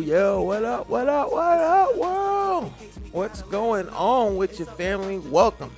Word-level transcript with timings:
Yo, 0.00 0.42
what 0.42 0.64
up, 0.64 0.88
what 0.88 1.08
up, 1.08 1.30
what 1.30 1.60
up, 1.60 1.96
world? 1.96 2.72
What's 3.12 3.42
going 3.42 3.88
on 3.90 4.36
with 4.36 4.58
your 4.58 4.66
family? 4.66 5.18
Welcome 5.18 5.70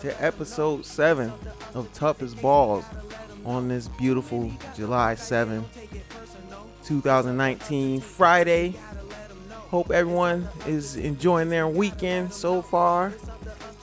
to 0.00 0.24
episode 0.24 0.86
7 0.86 1.30
of 1.74 1.92
Toughest 1.92 2.40
Balls 2.40 2.84
on 3.44 3.68
this 3.68 3.88
beautiful 3.88 4.50
July 4.74 5.16
7, 5.16 5.64
2019, 6.84 8.00
Friday. 8.00 8.74
Hope 9.68 9.90
everyone 9.90 10.48
is 10.66 10.96
enjoying 10.96 11.50
their 11.50 11.68
weekend 11.68 12.32
so 12.32 12.62
far. 12.62 13.12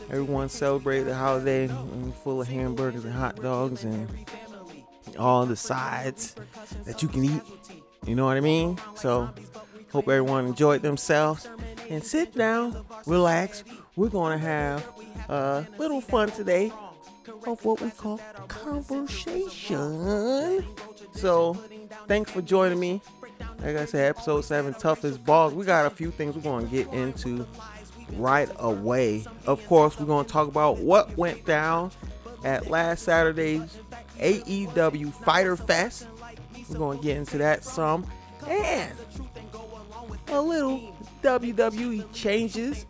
Everyone 0.10 0.50
celebrated 0.50 1.08
the 1.08 1.16
holiday 1.16 1.70
full 2.24 2.42
of 2.42 2.48
hamburgers 2.48 3.06
and 3.06 3.14
hot 3.14 3.36
dogs 3.42 3.84
and 3.84 4.10
all 5.18 5.46
the 5.46 5.56
sides 5.56 6.36
that 6.86 7.04
you 7.04 7.08
can 7.08 7.24
eat. 7.24 7.42
You 8.06 8.16
know 8.16 8.26
what 8.26 8.38
I 8.38 8.40
mean? 8.40 8.80
So, 8.96 9.30
hope 9.92 10.08
everyone 10.08 10.48
enjoyed 10.48 10.82
themselves. 10.82 11.48
And 11.90 12.04
sit 12.04 12.36
down, 12.36 12.86
relax. 13.06 13.64
We're 13.96 14.10
going 14.10 14.38
to 14.38 14.46
have 14.46 14.88
a 15.30 15.66
little 15.78 16.02
fun 16.02 16.32
today 16.32 16.72
of 17.46 17.64
what 17.66 17.82
we 17.82 17.92
call 17.92 18.20
conversation. 18.48 20.64
So, 21.14 21.54
thanks 22.08 22.32
for 22.32 22.42
joining 22.42 22.80
me. 22.80 23.02
Like 23.64 23.76
I 23.76 23.86
said, 23.86 24.10
episode 24.10 24.42
7, 24.42 24.74
Toughest 24.76 25.24
Balls. 25.26 25.54
We 25.54 25.66
got 25.66 25.86
a 25.86 25.90
few 25.90 26.12
things 26.12 26.36
we're 26.36 26.42
going 26.42 26.70
to 26.70 26.72
get 26.72 26.94
into 26.94 27.46
right 28.14 28.50
away. 28.58 29.26
Of 29.46 29.66
course, 29.68 30.00
we're 30.00 30.06
going 30.06 30.26
to 30.26 30.32
talk 30.32 30.48
about 30.48 30.80
what 30.80 31.16
went 31.18 31.46
down 31.46 31.92
at 32.44 32.68
last 32.68 33.04
Saturday's 33.04 33.78
AEW 34.20 35.14
Fyter 35.26 35.58
Fest. 35.58 36.08
We're 36.70 36.78
going 36.78 37.00
to 37.00 37.04
get 37.04 37.18
into 37.18 37.38
that 37.40 37.64
some. 37.64 38.06
And 38.48 38.94
a 40.32 40.42
little 40.42 40.96
WWE 41.24 42.12
changes 42.14 42.86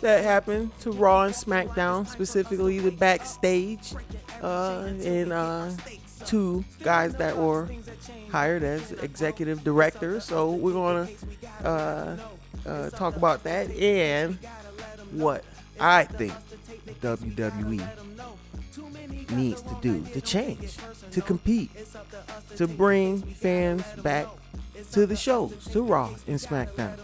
that 0.00 0.24
happened 0.24 0.70
to 0.80 0.92
Raw 0.92 1.24
and 1.24 1.34
SmackDown, 1.34 2.06
specifically 2.06 2.78
the 2.78 2.90
backstage, 2.90 3.94
uh, 4.42 4.84
and 5.02 5.32
uh, 5.32 5.70
two 6.24 6.64
guys 6.82 7.14
that 7.16 7.36
were 7.36 7.68
hired 8.30 8.62
as 8.62 8.92
executive 8.92 9.62
directors. 9.64 10.24
So 10.24 10.52
we're 10.52 10.72
gonna 10.72 11.08
uh, 11.64 12.16
uh, 12.66 12.90
talk 12.90 13.16
about 13.16 13.42
that 13.44 13.70
and 13.70 14.38
what 15.12 15.44
I 15.78 16.04
think 16.04 16.32
WWE 17.00 17.88
needs 19.30 19.62
to 19.62 19.76
do 19.80 20.04
to 20.12 20.20
change, 20.20 20.76
to 21.12 21.20
compete, 21.20 21.70
to 22.56 22.66
bring 22.66 23.22
fans 23.22 23.84
back 24.02 24.26
to 24.92 25.06
the 25.06 25.16
shows, 25.16 25.66
to 25.72 25.82
Raw 25.82 26.10
and 26.26 26.38
SmackDown. 26.38 26.98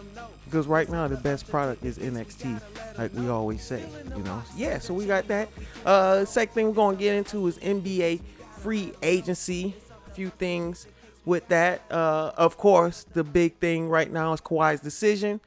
Because 0.45 0.67
right 0.67 0.87
now 0.89 1.07
the 1.07 1.17
best 1.17 1.49
product 1.49 1.83
is 1.83 1.97
NXT, 1.97 2.61
like 2.97 3.13
we 3.13 3.27
always 3.27 3.61
say, 3.61 3.83
you 4.15 4.23
know. 4.23 4.41
Yeah, 4.55 4.79
so 4.79 4.93
we 4.93 5.05
got 5.05 5.27
that. 5.27 5.49
Uh 5.85 6.23
second 6.25 6.53
thing 6.53 6.67
we're 6.67 6.73
gonna 6.73 6.97
get 6.97 7.15
into 7.15 7.45
is 7.47 7.57
NBA 7.57 8.21
free 8.59 8.93
agency. 9.03 9.75
A 10.07 10.11
few 10.11 10.29
things 10.29 10.87
with 11.25 11.47
that. 11.49 11.81
Uh 11.91 12.31
of 12.37 12.57
course, 12.57 13.05
the 13.13 13.23
big 13.23 13.57
thing 13.57 13.89
right 13.89 14.11
now 14.11 14.31
is 14.33 14.39
Kawhi's 14.39 14.79
decision. 14.79 15.41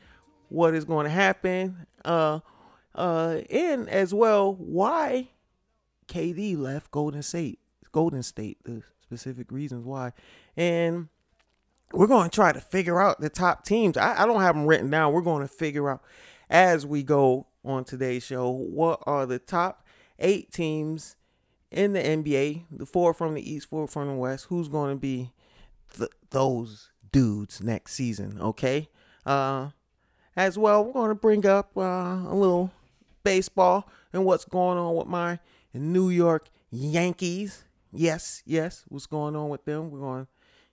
What 0.51 0.75
is 0.75 0.85
going 0.85 1.05
to 1.05 1.11
happen? 1.11 1.87
Uh 2.05 2.41
uh 2.95 3.39
and 3.49 3.89
as 3.89 4.13
well, 4.13 4.55
why 4.55 5.29
KD 6.09 6.59
left 6.59 6.91
Golden 6.91 7.23
State. 7.23 7.59
Golden 7.93 8.23
State, 8.23 8.59
the 8.65 8.83
specific 9.01 9.51
reasons 9.51 9.85
why. 9.87 10.13
And 10.57 11.09
we're 11.93 12.07
going 12.07 12.29
to 12.29 12.35
try 12.35 12.53
to 12.53 12.61
figure 12.61 13.01
out 13.01 13.21
the 13.21 13.31
top 13.31 13.65
teams. 13.65 13.97
I, 13.97 14.23
I 14.23 14.27
don't 14.27 14.41
have 14.41 14.55
them 14.55 14.67
written 14.67 14.91
down. 14.91 15.13
We're 15.13 15.21
going 15.23 15.43
to 15.43 15.53
figure 15.53 15.91
out 15.91 16.03
as 16.49 16.87
we 16.87 17.03
go 17.03 17.47
on 17.65 17.85
today's 17.85 18.25
show 18.25 18.51
what 18.51 19.03
are 19.07 19.27
the 19.27 19.39
top 19.39 19.87
eight 20.19 20.53
teams 20.53 21.17
in 21.71 21.93
the 21.93 22.01
NBA, 22.01 22.65
the 22.71 22.87
four 22.87 23.15
from 23.15 23.35
the 23.35 23.51
East, 23.53 23.69
four 23.69 23.87
from 23.87 24.09
the 24.09 24.15
West. 24.15 24.47
Who's 24.49 24.69
going 24.69 24.95
to 24.95 25.01
be 25.01 25.31
th- 25.97 26.11
those 26.31 26.91
dudes 27.13 27.63
next 27.63 27.95
season? 27.95 28.39
Okay. 28.41 28.89
Uh, 29.25 29.71
as 30.37 30.57
well, 30.57 30.85
we're 30.85 30.93
going 30.93 31.11
to 31.11 31.15
bring 31.15 31.47
up 31.47 31.71
uh, 31.77 31.81
a 31.81 32.35
little 32.35 32.73
baseball 33.23 33.89
and 34.13 34.25
what's 34.25 34.45
going 34.45 34.79
on 34.79 34.97
with 34.97 35.07
my 35.07 35.39
New 35.75 36.09
York 36.11 36.49
Yankees. 36.71 37.65
Yes, 37.93 38.43
yes, 38.47 38.85
what's 38.89 39.07
going 39.07 39.35
on 39.35 39.49
with 39.49 39.65
them? 39.65 39.91
We're 39.91 40.01
going 40.01 40.27
to 40.27 40.29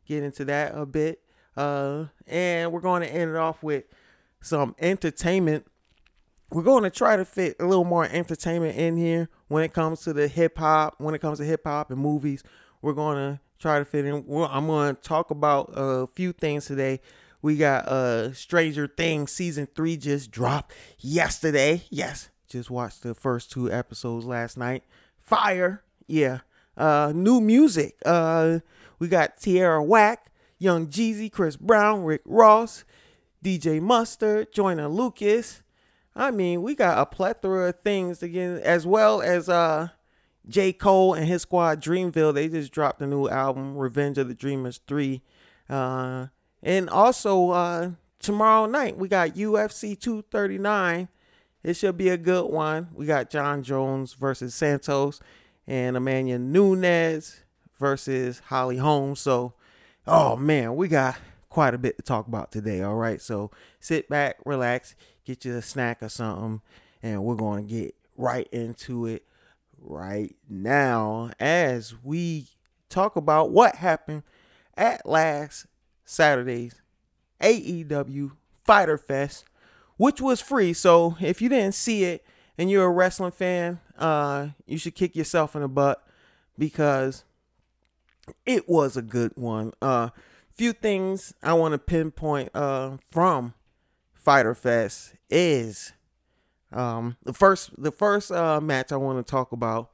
get 0.08 0.24
into 0.24 0.46
that 0.46 0.74
a 0.76 0.86
bit. 0.86 1.22
Uh, 1.56 2.06
and 2.28 2.72
we're 2.72 2.82
going 2.82 3.02
to 3.02 3.12
end 3.12 3.32
it 3.32 3.38
off 3.38 3.64
with 3.64 3.86
some 4.42 4.76
entertainment. 4.80 5.66
We're 6.52 6.64
going 6.64 6.84
to 6.84 6.90
try 6.90 7.18
to 7.18 7.26
fit 7.26 7.58
a 7.60 7.66
little 7.66 7.84
more 7.84 8.06
entertainment 8.06 8.78
in 8.78 8.96
here 8.96 9.30
when 9.48 9.64
it 9.64 9.74
comes 9.74 10.02
to 10.02 10.14
the 10.14 10.28
hip 10.28 10.58
hop, 10.58 10.96
when 11.00 11.14
it 11.16 11.20
comes 11.20 11.40
to 11.40 11.46
hip 11.46 11.62
hop 11.66 11.92
and 11.92 12.00
movies. 12.00 12.44
We're 12.82 12.94
going 12.94 13.18
to 13.18 13.40
try 13.60 13.80
to 13.80 13.86
fit 13.86 14.06
in. 14.06 14.16
I'm 14.16 14.68
going 14.68 14.96
to 14.96 15.02
talk 15.02 15.32
about 15.32 15.72
a 15.74 16.08
few 16.08 16.32
things 16.32 16.66
today. 16.66 17.02
We 17.42 17.56
got 17.56 17.88
uh 17.88 18.34
Stranger 18.34 18.88
Things 18.88 19.32
season 19.32 19.68
3 19.76 19.98
just 19.98 20.32
dropped 20.32 20.74
yesterday. 21.00 21.84
Yes, 21.90 22.30
just 22.50 22.70
watched 22.70 23.04
the 23.04 23.14
first 23.14 23.52
two 23.52 23.72
episodes 23.72 24.26
last 24.26 24.58
night. 24.58 24.84
Fire. 25.20 25.84
Yeah. 26.08 26.40
Uh 26.76 27.12
new 27.16 27.40
music. 27.40 27.96
Uh 28.06 28.60
we 29.00 29.08
got 29.08 29.38
Tierra 29.38 29.84
Whack, 29.84 30.32
Young 30.60 30.88
Jeezy, 30.88 31.32
Chris 31.32 31.56
Brown, 31.56 32.04
Rick 32.04 32.22
Ross, 32.26 32.84
DJ 33.44 33.82
Mustard, 33.82 34.52
Joyner 34.52 34.88
Lucas. 34.88 35.62
I 36.16 36.32
mean, 36.32 36.64
we 36.64 36.74
got 36.74 36.98
a 36.98 37.06
plethora 37.06 37.70
of 37.70 37.80
things 37.84 38.24
again, 38.24 38.60
as 38.64 38.88
well 38.88 39.22
as 39.22 39.50
uh 39.50 39.90
J. 40.48 40.74
Cole 40.74 41.14
and 41.14 41.28
his 41.28 41.44
squad 41.44 41.82
Dreamville. 41.82 42.34
They 42.34 42.48
just 42.48 42.72
dropped 42.72 43.02
a 43.02 43.08
new 43.08 43.28
album, 43.28 43.78
Revenge 43.78 44.18
of 44.18 44.28
the 44.28 44.34
Dreamers 44.34 44.82
3. 44.88 45.22
Uh 45.70 46.28
and 46.64 46.90
also 46.90 47.52
uh 47.52 47.92
tomorrow 48.20 48.66
night 48.66 48.98
we 48.98 49.08
got 49.08 49.36
UFC 49.36 50.00
239. 50.00 51.10
It 51.64 51.76
should 51.76 51.98
be 51.98 52.10
a 52.10 52.18
good 52.18 52.46
one. 52.46 52.88
We 52.94 53.06
got 53.06 53.30
Jon 53.30 53.62
Jones 53.62 54.14
versus 54.14 54.56
Santos 54.56 55.20
and 55.68 55.98
Amanda 55.98 56.40
Nunes 56.40 57.42
versus 57.80 58.42
Holly 58.46 58.78
Holmes. 58.78 59.20
So, 59.20 59.54
oh 60.06 60.36
man, 60.36 60.76
we 60.76 60.88
got 60.88 61.18
quite 61.50 61.74
a 61.74 61.78
bit 61.78 61.98
to 61.98 62.04
talk 62.04 62.28
about 62.28 62.52
today. 62.52 62.82
All 62.82 62.96
right. 62.96 63.22
So 63.22 63.52
sit 63.80 64.10
back, 64.10 64.38
relax, 64.46 64.96
get 65.26 65.46
you 65.46 65.56
a 65.56 65.62
snack 65.62 66.04
or 66.04 66.10
something, 66.10 66.62
and 67.02 67.24
we're 67.24 67.36
going 67.36 67.68
to 67.68 67.74
get 67.74 67.96
right 68.16 68.48
into 68.52 69.06
it 69.06 69.24
right 69.80 70.36
now 70.50 71.32
as 71.40 71.96
we 72.04 72.48
talk 72.90 73.16
about 73.16 73.52
what 73.52 73.76
happened 73.76 74.24
at 74.76 75.06
last 75.06 75.66
Saturday's 76.06 76.82
AEW 77.42 78.32
Fyter 78.66 78.98
Fest, 78.98 79.46
which 79.98 80.22
was 80.22 80.42
free. 80.42 80.74
So 80.74 81.18
if 81.20 81.42
you 81.42 81.50
didn't 81.50 81.76
see 81.76 82.04
it 82.04 82.26
and 82.58 82.70
you're 82.70 82.86
a 82.86 82.92
wrestling 82.92 83.32
fan, 83.32 83.80
uh, 83.98 84.50
you 84.66 84.78
should 84.78 84.96
kick 84.96 85.16
yourself 85.16 85.56
in 85.56 85.62
the 85.62 85.68
butt 85.68 86.06
because 86.58 87.24
it 88.46 88.68
was 88.68 88.98
a 88.98 89.02
good 89.02 89.32
one. 89.36 89.74
Uh, 89.82 90.10
few 90.56 90.74
things 90.74 91.34
I 91.44 91.54
want 91.54 91.74
to 91.74 91.78
pinpoint 91.78 92.50
uh, 92.54 92.98
from 93.10 93.54
Fyter 94.14 94.56
Fest 94.56 95.14
is 95.30 95.94
um, 96.72 97.18
the 97.24 97.34
first 97.34 97.72
the 97.82 97.92
first 97.92 98.32
uh, 98.32 98.60
match 98.60 98.92
I 98.92 98.98
want 98.98 99.26
to 99.26 99.30
talk 99.30 99.52
about. 99.52 99.92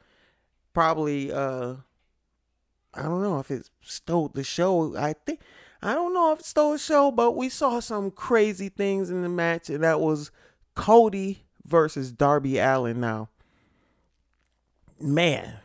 Probably 0.74 1.31
uh, 1.31 1.75
I 2.94 3.03
don't 3.03 3.21
know 3.21 3.39
if 3.39 3.51
it 3.51 3.69
stole 3.81 4.30
the 4.30 4.44
show. 4.44 4.95
I 4.95 5.13
think 5.25 5.41
I 5.81 5.94
don't 5.94 6.13
know 6.13 6.31
if 6.31 6.39
it 6.39 6.45
stole 6.45 6.74
the 6.74 6.77
show, 6.77 7.12
but 7.12 7.33
we 7.33 7.50
saw 7.50 7.80
some 7.80 8.12
crazy 8.12 8.69
things 8.69 9.09
in 9.09 9.21
the 9.21 9.30
match, 9.30 9.69
and 9.69 9.83
that 9.83 10.00
was 10.00 10.31
Cody 10.75 11.44
versus 11.65 12.12
Darby 12.12 12.57
Allin. 12.57 13.00
Now, 13.00 13.30
man, 15.00 15.59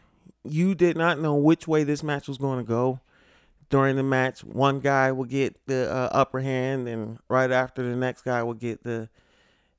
you 0.51 0.75
did 0.75 0.97
not 0.97 1.21
know 1.21 1.35
which 1.35 1.69
way 1.69 1.85
this 1.85 2.03
match 2.03 2.29
was 2.29 2.39
going 2.39 2.59
to 2.59 2.65
go. 2.65 3.01
During 3.71 3.97
the 3.97 4.03
match, 4.03 4.43
one 4.43 4.81
guy 4.81 5.13
will 5.13 5.27
get 5.27 5.55
the 5.67 5.91
uh, 5.93 6.09
upper 6.11 6.41
hand, 6.41 6.89
and 6.89 7.19
right 7.29 7.51
after 7.51 7.83
the 7.83 7.97
next 7.97 8.23
guy 8.23 8.43
will 8.43 8.55
get 8.55 8.83
the, 8.83 9.11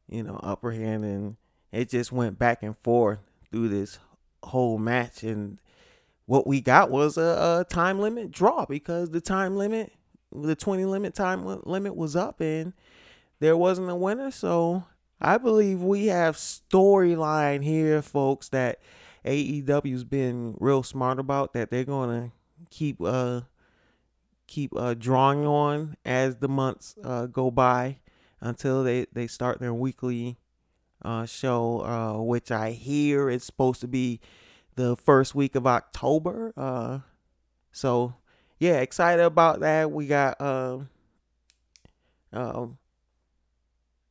you 0.08 0.22
know, 0.22 0.40
upper 0.44 0.72
hand, 0.72 1.04
and 1.04 1.38
it 1.72 1.90
just 1.90 2.12
went 2.12 2.38
back 2.38 2.62
and 2.62 2.78
forth 2.78 3.20
through 3.52 3.70
this 3.70 3.98
whole 4.44 4.78
match. 4.78 5.24
And 5.24 5.60
what 6.28 6.46
we 6.46 6.62
got 6.62 6.92
was 6.92 7.18
a, 7.18 7.66
a 7.68 7.74
time 7.74 8.00
limit 8.00 8.30
draw 8.30 8.66
because 8.66 9.10
the 9.10 9.22
time 9.22 9.58
limit, 9.58 9.92
the 10.32 10.56
20 10.56 10.86
limit 10.86 11.16
time 11.16 11.44
limit 11.64 11.96
was 11.96 12.16
up, 12.16 12.42
and 12.42 12.74
there 13.40 13.58
wasn't 13.58 13.90
a 13.90 13.96
winner. 13.96 14.30
So 14.30 14.84
I 15.20 15.38
believe 15.38 15.82
we 15.82 16.08
have 16.08 16.36
storyline 16.36 17.64
here, 17.64 18.04
folks, 18.04 18.50
that 18.50 18.80
AEW's 19.26 20.04
been 20.04 20.56
real 20.60 20.84
smart 20.84 21.20
about 21.20 21.54
that 21.54 21.70
they're 21.70 21.84
gonna 21.84 22.32
keep 22.70 23.02
uh 23.02 23.42
keep 24.50 24.76
uh, 24.76 24.96
drawing 24.96 25.46
on 25.46 25.96
as 26.04 26.38
the 26.38 26.50
months 26.50 26.96
uh, 27.04 27.28
go 27.28 27.52
by 27.52 28.00
until 28.42 28.84
they, 28.84 29.06
they 29.14 29.28
start 29.28 29.60
their 29.60 29.74
weekly 29.74 30.38
uh, 31.04 31.26
show, 31.26 31.82
uh, 31.82 32.22
which 32.22 32.52
I 32.52 32.72
hear 32.72 33.30
is 33.30 33.44
supposed 33.44 33.80
to 33.82 33.88
be 33.88 34.20
the 34.76 34.96
first 34.98 35.36
week 35.36 35.56
of 35.56 35.68
October. 35.68 36.52
Uh, 36.58 37.00
so 37.72 38.16
yeah, 38.60 38.80
excited 38.80 39.24
about 39.24 39.60
that. 39.60 39.92
We 39.92 40.08
got 40.08 40.42
um, 40.42 40.90
um, 42.34 42.78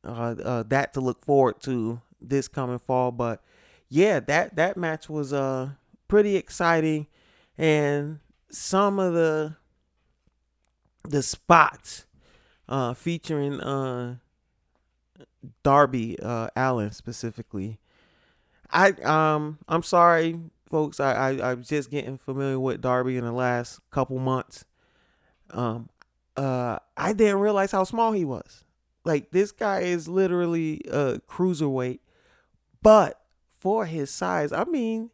uh, 0.03 0.35
uh, 0.43 0.63
that 0.69 0.93
to 0.93 1.01
look 1.01 1.23
forward 1.23 1.61
to 1.63 2.01
this 2.21 2.47
coming 2.47 2.79
fall. 2.79 3.11
But 3.11 3.43
yeah, 3.89 4.19
that 4.21 4.55
that 4.55 4.77
match 4.77 5.09
was 5.09 5.33
uh 5.33 5.71
pretty 6.07 6.35
exciting, 6.35 7.07
and 7.57 8.19
some 8.51 8.99
of 8.99 9.13
the 9.13 9.55
the 11.03 11.23
spots 11.23 12.05
uh 12.67 12.93
featuring 12.93 13.59
uh 13.59 14.17
Darby 15.63 16.17
uh 16.21 16.49
Allin 16.55 16.91
specifically. 16.91 17.79
I 18.71 18.91
um 18.91 19.57
I'm 19.67 19.83
sorry 19.83 20.39
folks 20.69 20.99
I, 20.99 21.13
I 21.13 21.51
I'm 21.51 21.63
just 21.63 21.89
getting 21.89 22.17
familiar 22.17 22.59
with 22.59 22.81
Darby 22.81 23.17
in 23.17 23.25
the 23.25 23.31
last 23.31 23.79
couple 23.89 24.19
months. 24.19 24.65
Um 25.49 25.89
uh 26.37 26.77
I 26.95 27.13
didn't 27.13 27.39
realize 27.39 27.71
how 27.71 27.83
small 27.83 28.11
he 28.11 28.25
was. 28.25 28.63
Like 29.05 29.31
this 29.31 29.51
guy 29.51 29.79
is 29.81 30.07
literally 30.07 30.81
a 30.91 31.19
cruiserweight, 31.27 31.99
but 32.83 33.19
for 33.59 33.85
his 33.85 34.09
size, 34.09 34.51
I 34.51 34.63
mean, 34.63 35.11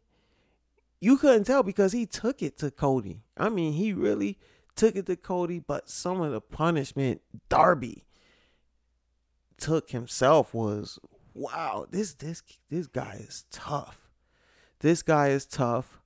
you 1.00 1.16
couldn't 1.16 1.44
tell 1.44 1.62
because 1.62 1.92
he 1.92 2.06
took 2.06 2.42
it 2.42 2.56
to 2.58 2.70
Cody. 2.70 3.22
I 3.36 3.48
mean, 3.48 3.74
he 3.74 3.92
really 3.92 4.38
took 4.76 4.96
it 4.96 5.06
to 5.06 5.16
Cody, 5.16 5.58
but 5.58 5.90
some 5.90 6.20
of 6.20 6.32
the 6.32 6.40
punishment 6.40 7.20
Darby 7.48 8.04
took 9.58 9.90
himself 9.90 10.54
was 10.54 10.98
wow, 11.34 11.86
this 11.90 12.14
this 12.14 12.42
this 12.70 12.86
guy 12.86 13.18
is 13.20 13.44
tough. 13.50 14.08
This 14.80 15.02
guy 15.02 15.28
is 15.28 15.44
tough. 15.46 16.00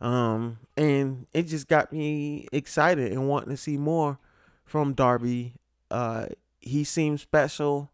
Um, 0.00 0.58
and 0.76 1.26
it 1.32 1.44
just 1.44 1.68
got 1.68 1.92
me 1.92 2.48
excited 2.52 3.12
and 3.12 3.28
wanting 3.28 3.50
to 3.50 3.56
see 3.56 3.76
more 3.76 4.18
from 4.64 4.94
Darby. 4.94 5.54
Uh, 5.90 6.26
he 6.60 6.82
seems 6.82 7.22
special. 7.22 7.92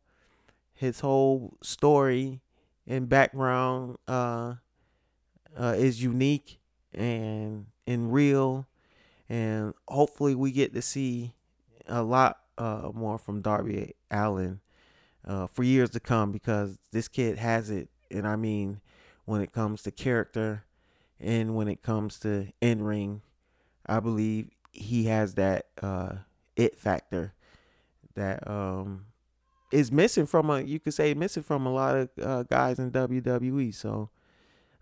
His 0.73 1.01
whole 1.01 1.59
story 1.63 2.41
and 2.89 3.09
background 3.09 3.99
uh, 4.09 4.55
uh, 5.57 5.75
is 5.77 6.03
unique 6.03 6.59
and 6.95 7.67
and 7.87 8.13
real, 8.13 8.67
and 9.29 9.75
hopefully 9.87 10.35
we 10.35 10.51
get 10.51 10.75
to 10.75 10.83
see 10.83 11.35
a 11.87 12.03
lot 12.03 12.39
uh, 12.57 12.91
more 12.93 13.19
from 13.19 13.41
Darby 13.43 13.95
Allin 14.11 14.61
uh, 15.27 15.47
for 15.47 15.63
years 15.63 15.91
to 15.91 16.01
come 16.01 16.33
because 16.33 16.79
this 16.91 17.07
kid 17.07 17.39
has 17.39 17.71
it, 17.71 17.89
and 18.11 18.27
I 18.27 18.37
mean 18.37 18.81
when 19.27 19.43
it 19.43 19.53
comes 19.53 19.83
to 19.83 19.91
character 19.91 20.65
and 21.21 21.55
when 21.55 21.69
it 21.69 21.83
comes 21.83 22.19
to 22.21 22.49
in 22.61 22.83
ring, 22.83 23.21
I 23.87 24.01
believe 24.01 24.49
he 24.73 25.05
has 25.05 25.35
that 25.35 25.67
uh, 25.83 26.15
it 26.57 26.79
factor 26.79 27.35
that 28.15 28.49
um, 28.49 29.07
is 29.71 29.93
missing 29.93 30.27
from 30.27 30.51
a 30.51 30.61
you 30.61 30.81
could 30.81 30.95
say 30.95 31.15
missing 31.15 31.43
from 31.43 31.67
a 31.67 31.73
lot 31.73 31.97
of 31.97 32.09
uh, 32.23 32.43
guys 32.45 32.79
in 32.79 32.91
WWE. 32.91 33.75
So 33.75 34.11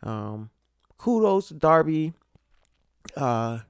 um, 0.03 0.51
kudos 0.99 1.49
to 1.49 1.55
Darby. 1.55 2.13
Uh, 3.17 3.61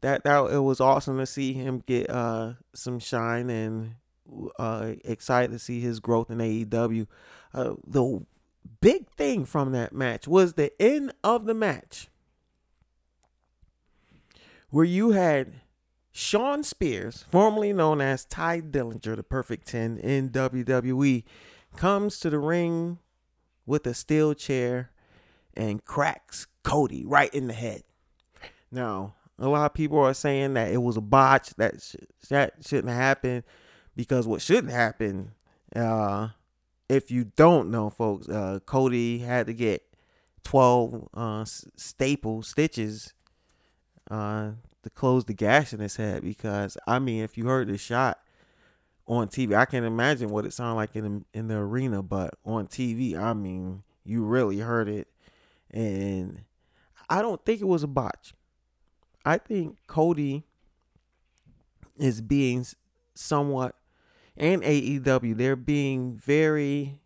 that 0.00 0.24
that 0.24 0.50
it 0.50 0.60
was 0.60 0.80
awesome 0.80 1.18
to 1.18 1.26
see 1.26 1.52
him 1.52 1.82
get 1.86 2.08
uh, 2.10 2.54
some 2.74 2.98
shine 2.98 3.50
and 3.50 3.94
uh, 4.58 4.94
excited 5.04 5.52
to 5.52 5.58
see 5.58 5.80
his 5.80 6.00
growth 6.00 6.30
in 6.30 6.38
AEW. 6.38 7.06
Uh, 7.52 7.74
the 7.86 8.24
big 8.80 9.08
thing 9.10 9.44
from 9.44 9.72
that 9.72 9.92
match 9.92 10.26
was 10.26 10.54
the 10.54 10.72
end 10.80 11.12
of 11.22 11.44
the 11.44 11.54
match 11.54 12.08
where 14.70 14.84
you 14.84 15.10
had 15.10 15.52
Shawn 16.12 16.62
Spears, 16.64 17.24
formerly 17.30 17.72
known 17.72 18.00
as 18.00 18.24
Tye 18.24 18.60
Dillinger, 18.60 19.16
the 19.16 19.22
perfect 19.22 19.68
10 19.68 19.98
in 19.98 20.30
WWE, 20.30 21.24
comes 21.76 22.18
to 22.20 22.30
the 22.30 22.38
ring 22.38 22.98
with 23.64 23.86
a 23.86 23.94
steel 23.94 24.34
chair 24.34 24.90
and 25.54 25.84
cracks 25.84 26.46
Cody 26.62 27.04
right 27.06 27.32
in 27.32 27.46
the 27.46 27.52
head. 27.54 27.84
Now, 28.72 29.14
a 29.38 29.48
lot 29.48 29.66
of 29.66 29.74
people 29.74 29.98
are 29.98 30.14
saying 30.14 30.54
that 30.54 30.72
it 30.72 30.78
was 30.78 30.96
a 30.96 31.00
botch, 31.00 31.50
that 31.56 31.80
sh- 31.80 31.96
that 32.28 32.54
shouldn't 32.66 32.92
happen 32.92 33.44
because 33.96 34.26
what 34.26 34.42
shouldn't 34.42 34.72
happen, 34.72 35.32
uh, 35.74 36.28
if 36.88 37.10
you 37.10 37.24
don't 37.36 37.70
know, 37.70 37.88
folks, 37.88 38.28
uh, 38.28 38.58
Cody 38.66 39.18
had 39.18 39.46
to 39.46 39.54
get 39.54 39.82
12 40.44 41.08
uh, 41.14 41.44
staple 41.44 42.42
stitches 42.42 43.14
uh, 44.10 44.52
to 44.82 44.90
close 44.90 45.24
the 45.24 45.34
gash 45.34 45.72
in 45.72 45.80
his 45.80 45.96
head 45.96 46.22
because 46.22 46.76
I 46.86 46.98
mean, 46.98 47.22
if 47.22 47.36
you 47.36 47.46
heard 47.46 47.68
the 47.68 47.78
shot 47.78 48.18
on 49.06 49.28
TV, 49.28 49.56
I 49.56 49.64
can't 49.64 49.84
imagine 49.84 50.30
what 50.30 50.46
it 50.46 50.52
sounded 50.52 50.76
like 50.76 50.96
in 50.96 51.04
the, 51.32 51.38
in 51.38 51.48
the 51.48 51.56
arena, 51.56 52.02
but 52.02 52.34
on 52.44 52.66
TV, 52.66 53.16
I 53.16 53.32
mean, 53.32 53.82
you 54.04 54.24
really 54.24 54.58
heard 54.58 54.88
it, 54.88 55.08
and 55.70 56.42
I 57.08 57.22
don't 57.22 57.44
think 57.44 57.60
it 57.60 57.66
was 57.66 57.82
a 57.82 57.88
botch. 57.88 58.34
I 59.24 59.38
think 59.38 59.76
Cody 59.86 60.44
is 61.98 62.20
being 62.20 62.64
somewhat, 63.14 63.74
and 64.36 64.62
AEW, 64.62 65.36
they're 65.36 65.56
being 65.56 66.14
very 66.14 67.00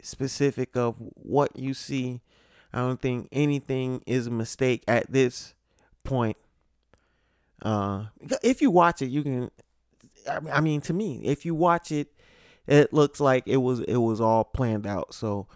specific 0.00 0.76
of 0.76 0.96
what 0.98 1.58
you 1.58 1.74
see. 1.74 2.20
I 2.72 2.78
don't 2.78 3.00
think 3.00 3.28
anything 3.32 4.02
is 4.06 4.26
a 4.26 4.30
mistake 4.30 4.84
at 4.86 5.10
this 5.12 5.54
point 6.04 6.36
uh, 7.62 8.06
if 8.42 8.62
you 8.62 8.70
watch 8.70 9.02
it, 9.02 9.06
you 9.06 9.22
can. 9.22 9.50
I 10.52 10.60
mean, 10.60 10.80
to 10.82 10.92
me, 10.92 11.22
if 11.24 11.46
you 11.46 11.54
watch 11.54 11.90
it, 11.90 12.12
it 12.66 12.92
looks 12.92 13.18
like 13.18 13.44
it 13.46 13.56
was 13.58 13.80
it 13.80 13.96
was 13.96 14.20
all 14.20 14.44
planned 14.44 14.86
out. 14.86 15.14
So 15.14 15.46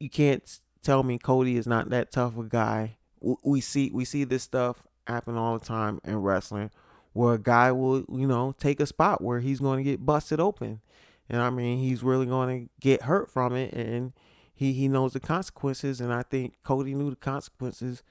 you 0.00 0.08
can't 0.08 0.42
tell 0.82 1.02
me 1.02 1.18
Cody 1.18 1.56
is 1.56 1.66
not 1.66 1.90
that 1.90 2.10
tough 2.10 2.36
a 2.36 2.44
guy. 2.44 2.96
We 3.20 3.60
see 3.60 3.90
we 3.92 4.04
see 4.04 4.24
this 4.24 4.42
stuff 4.42 4.86
happen 5.06 5.36
all 5.36 5.58
the 5.58 5.64
time 5.64 6.00
in 6.04 6.16
wrestling, 6.16 6.70
where 7.12 7.34
a 7.34 7.38
guy 7.38 7.70
will 7.70 8.04
you 8.10 8.26
know 8.26 8.54
take 8.58 8.80
a 8.80 8.86
spot 8.86 9.22
where 9.22 9.40
he's 9.40 9.60
going 9.60 9.78
to 9.78 9.88
get 9.88 10.04
busted 10.04 10.40
open, 10.40 10.80
and 11.28 11.40
I 11.40 11.50
mean 11.50 11.78
he's 11.78 12.02
really 12.02 12.26
going 12.26 12.64
to 12.64 12.70
get 12.80 13.02
hurt 13.02 13.30
from 13.30 13.54
it, 13.54 13.72
and 13.74 14.12
he 14.54 14.72
he 14.72 14.88
knows 14.88 15.12
the 15.12 15.20
consequences. 15.20 16.00
And 16.00 16.12
I 16.12 16.22
think 16.22 16.54
Cody 16.64 16.94
knew 16.94 17.10
the 17.10 17.16
consequences 17.16 18.02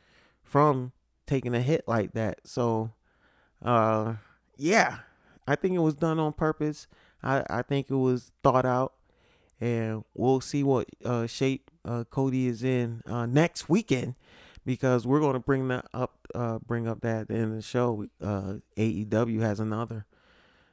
from 0.43 0.93
taking 1.25 1.55
a 1.55 1.61
hit 1.61 1.85
like 1.87 2.13
that. 2.13 2.41
So 2.45 2.91
uh, 3.63 4.15
yeah, 4.57 4.99
I 5.47 5.55
think 5.55 5.75
it 5.75 5.79
was 5.79 5.95
done 5.95 6.19
on 6.19 6.33
purpose. 6.33 6.87
I, 7.23 7.43
I 7.49 7.61
think 7.61 7.89
it 7.89 7.95
was 7.95 8.31
thought 8.43 8.65
out, 8.65 8.93
and 9.59 10.03
we'll 10.13 10.41
see 10.41 10.63
what 10.63 10.87
uh, 11.05 11.27
shape 11.27 11.69
uh, 11.85 12.03
Cody 12.09 12.47
is 12.47 12.63
in 12.63 13.01
uh, 13.05 13.25
next 13.25 13.69
weekend 13.69 14.15
because 14.65 15.05
we're 15.05 15.19
going 15.19 15.33
to 15.33 15.39
bring 15.39 15.67
that 15.69 15.85
up, 15.93 16.27
uh, 16.33 16.59
bring 16.59 16.87
up 16.87 17.01
that 17.01 17.29
in 17.29 17.55
the 17.55 17.61
show. 17.61 18.05
Uh, 18.21 18.55
AEW 18.77 19.41
has 19.41 19.59
another, 19.59 20.05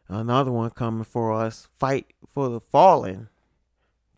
another 0.09 0.52
one 0.52 0.71
coming 0.71 1.04
for 1.04 1.33
us. 1.33 1.68
Fight 1.78 2.14
for 2.26 2.49
the 2.49 2.61
Fallen 2.61 3.28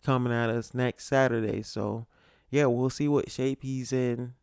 coming 0.03 0.33
at 0.33 0.49
us 0.49 0.73
next 0.73 1.05
Saturday. 1.05 1.61
So 1.61 2.07
yeah, 2.49 2.65
we'll 2.65 2.89
see 2.89 3.07
what 3.07 3.31
shape 3.31 3.63
he's 3.63 3.93
in 3.93 4.33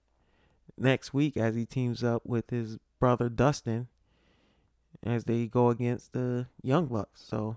next 0.77 1.13
week 1.13 1.37
as 1.37 1.55
he 1.55 1.67
teams 1.67 2.03
up 2.05 2.23
with 2.25 2.51
his 2.51 2.79
brother 2.99 3.29
Dustin 3.29 3.89
as 5.05 5.25
they 5.25 5.47
go 5.47 5.71
against 5.71 6.13
the 6.13 6.47
Young 6.63 6.87
Bucks. 6.87 7.23
So 7.25 7.57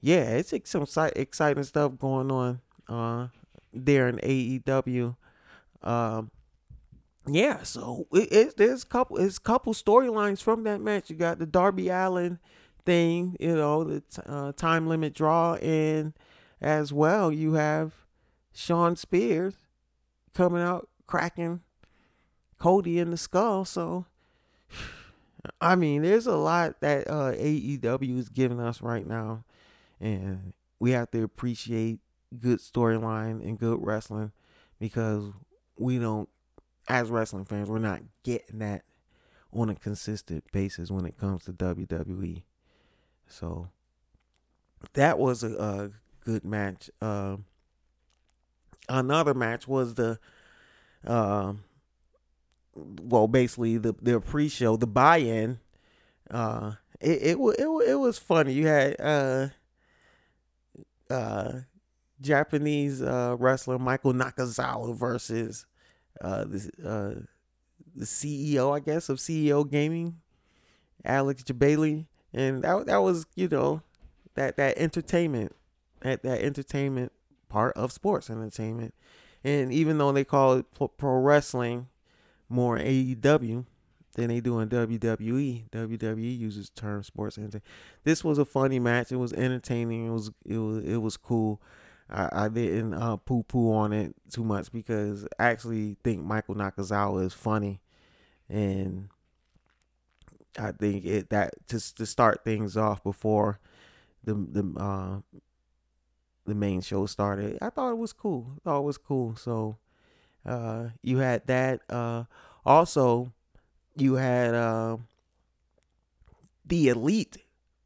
yeah, 0.00 0.30
it's 0.30 0.52
some 0.64 0.86
exciting 1.16 1.64
stuff 1.64 1.98
going 1.98 2.30
on 2.30 2.60
uh, 2.88 3.28
there 3.72 4.08
in 4.08 4.16
AEW. 4.18 5.16
Um, 5.82 6.30
yeah, 7.26 7.62
so 7.62 8.06
it, 8.12 8.32
it, 8.32 8.56
there's 8.56 8.84
couple 8.84 9.18
it's 9.18 9.38
couple 9.38 9.74
storylines 9.74 10.42
from 10.42 10.64
that 10.64 10.80
match. 10.80 11.10
You 11.10 11.16
got 11.16 11.38
the 11.38 11.46
Darby 11.46 11.88
Allin 11.88 12.38
thing, 12.84 13.36
you 13.38 13.54
know, 13.54 13.84
the 13.84 14.02
uh, 14.26 14.52
time 14.52 14.86
limit 14.86 15.14
draw, 15.14 15.54
and 15.56 16.14
as 16.60 16.92
well 16.92 17.30
you 17.30 17.54
have 17.54 17.92
Shawn 18.52 18.96
Spears 18.96 19.54
coming 20.34 20.62
out 20.62 20.88
cracking 21.06 21.60
Cody 22.58 22.98
in 22.98 23.10
the 23.10 23.16
skull. 23.16 23.64
So 23.64 24.06
I 25.60 25.76
mean, 25.76 26.02
there's 26.02 26.26
a 26.26 26.36
lot 26.36 26.80
that 26.80 27.08
uh, 27.08 27.32
AEW 27.32 28.18
is 28.18 28.28
giving 28.28 28.60
us 28.60 28.82
right 28.82 29.06
now, 29.06 29.44
and 30.00 30.52
we 30.78 30.92
have 30.92 31.10
to 31.12 31.22
appreciate 31.22 32.00
good 32.38 32.58
storyline 32.58 33.42
and 33.42 33.58
good 33.58 33.78
wrestling 33.80 34.32
because 34.78 35.24
we 35.76 35.98
don't, 35.98 36.28
as 36.88 37.10
wrestling 37.10 37.44
fans, 37.44 37.68
we're 37.68 37.78
not 37.78 38.02
getting 38.22 38.58
that 38.58 38.84
on 39.52 39.70
a 39.70 39.74
consistent 39.74 40.44
basis 40.52 40.90
when 40.90 41.06
it 41.06 41.18
comes 41.18 41.44
to 41.44 41.52
WWE. 41.52 42.42
So 43.26 43.68
that 44.94 45.18
was 45.18 45.42
a, 45.42 45.54
a 45.56 45.90
good 46.24 46.44
match. 46.44 46.90
Uh, 47.00 47.38
another 48.88 49.34
match 49.34 49.66
was 49.66 49.94
the, 49.94 50.18
uh, 51.06 51.54
well, 53.02 53.28
basically 53.28 53.78
the 53.78 53.94
the 54.00 54.20
pre-show, 54.20 54.76
the 54.76 54.86
buy-in. 54.86 55.58
Uh, 56.30 56.72
it 57.00 57.22
it 57.22 57.38
it, 57.58 57.88
it 57.88 57.94
was 57.94 58.18
funny. 58.18 58.52
You 58.52 58.66
had 58.66 58.96
uh, 59.00 59.48
uh, 61.10 61.52
Japanese 62.20 63.02
uh, 63.02 63.36
wrestler 63.38 63.78
Michael 63.78 64.12
Nakazawa 64.12 64.94
versus 64.94 65.66
uh, 66.20 66.44
the 66.44 66.70
uh, 66.84 67.20
the 67.94 68.04
CEO, 68.04 68.74
I 68.74 68.80
guess, 68.80 69.08
of 69.08 69.18
CEO 69.18 69.68
Gaming, 69.68 70.16
Alex 71.04 71.42
Jebailey, 71.42 72.06
and 72.32 72.62
that 72.62 72.86
that 72.86 72.98
was 72.98 73.26
you 73.34 73.48
know 73.48 73.82
that 74.34 74.56
that 74.56 74.76
entertainment, 74.78 75.54
that 76.00 76.22
that 76.22 76.40
entertainment 76.40 77.12
part 77.48 77.76
of 77.76 77.92
sports 77.92 78.30
entertainment, 78.30 78.94
and 79.44 79.72
even 79.72 79.98
though 79.98 80.12
they 80.12 80.24
call 80.24 80.54
it 80.54 80.66
pro 80.74 81.20
wrestling 81.20 81.88
more 82.48 82.78
AEW 82.78 83.64
than 84.14 84.28
they 84.28 84.40
do 84.40 84.58
in 84.58 84.68
WWE, 84.68 85.68
WWE 85.70 86.38
uses 86.38 86.70
term 86.70 87.02
sports 87.02 87.38
entertainment. 87.38 87.64
This 88.04 88.24
was 88.24 88.38
a 88.38 88.44
funny 88.44 88.78
match. 88.78 89.12
It 89.12 89.16
was 89.16 89.32
entertaining. 89.32 90.06
It 90.06 90.10
was 90.10 90.30
it 90.44 90.58
was 90.58 90.84
it 90.84 90.96
was 90.96 91.16
cool. 91.16 91.62
I, 92.10 92.28
I 92.32 92.48
didn't 92.48 92.94
uh, 92.94 93.16
poo 93.16 93.42
poo 93.42 93.72
on 93.72 93.92
it 93.92 94.14
too 94.30 94.44
much 94.44 94.72
because 94.72 95.26
I 95.38 95.44
actually 95.44 95.96
think 96.02 96.24
Michael 96.24 96.54
Nakazawa 96.54 97.24
is 97.24 97.34
funny, 97.34 97.80
and 98.48 99.08
I 100.58 100.72
think 100.72 101.04
it 101.04 101.30
that 101.30 101.54
just 101.68 101.96
to 101.98 102.06
start 102.06 102.44
things 102.44 102.76
off 102.76 103.02
before 103.04 103.60
the 104.24 104.34
the 104.34 104.80
uh, 104.80 105.38
the 106.46 106.54
main 106.54 106.80
show 106.80 107.06
started. 107.06 107.58
I 107.60 107.70
thought 107.70 107.92
it 107.92 107.98
was 107.98 108.12
cool. 108.12 108.52
I 108.56 108.58
thought 108.64 108.80
it 108.80 108.84
was 108.84 108.98
cool. 108.98 109.36
So 109.36 109.76
uh, 110.48 110.88
you 111.02 111.18
had 111.18 111.46
that. 111.46 111.82
Uh, 111.88 112.24
also, 112.64 113.32
you 113.96 114.14
had 114.14 114.54
uh, 114.54 114.96
the 116.64 116.88
Elite, 116.88 117.38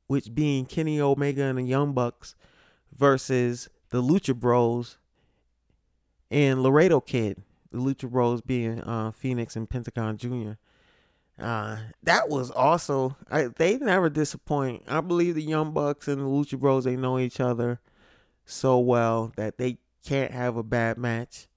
which 0.07 0.35
being 0.35 0.67
Kenny 0.67 1.01
Omega 1.01 1.45
and 1.45 1.59
the 1.59 1.63
Young 1.63 1.93
Bucks 1.93 2.35
versus 2.97 3.69
the 3.91 4.03
Lucha 4.03 4.35
Bros 4.35 4.99
and 6.31 6.63
Laredo 6.63 7.01
Kid. 7.01 7.43
The 7.71 7.79
Lucha 7.79 8.11
Bros 8.11 8.43
being 8.43 8.81
uh, 8.81 9.13
Fénix 9.13 9.57
and 9.57 9.69
Pentagon 9.69 10.17
Jr. 10.17 10.53
Uh, 11.39 11.79
that 12.03 12.29
was 12.29 12.51
also 12.51 13.17
I, 13.31 13.45
they 13.45 13.79
never 13.79 14.11
disappoint. 14.11 14.85
I 14.87 15.01
believe 15.01 15.35
the 15.35 15.43
Young 15.43 15.73
Bucks 15.73 16.07
and 16.07 16.21
the 16.21 16.27
Lucha 16.27 16.59
Bros 16.59 16.85
they 16.85 16.97
know 16.97 17.19
each 17.19 17.41
other 17.41 17.81
so 18.45 18.79
well 18.79 19.33
that 19.37 19.59
they 19.59 19.79
can't 20.05 20.33
have 20.33 20.57
a 20.57 20.63
bad 20.63 20.99
match. 20.99 21.49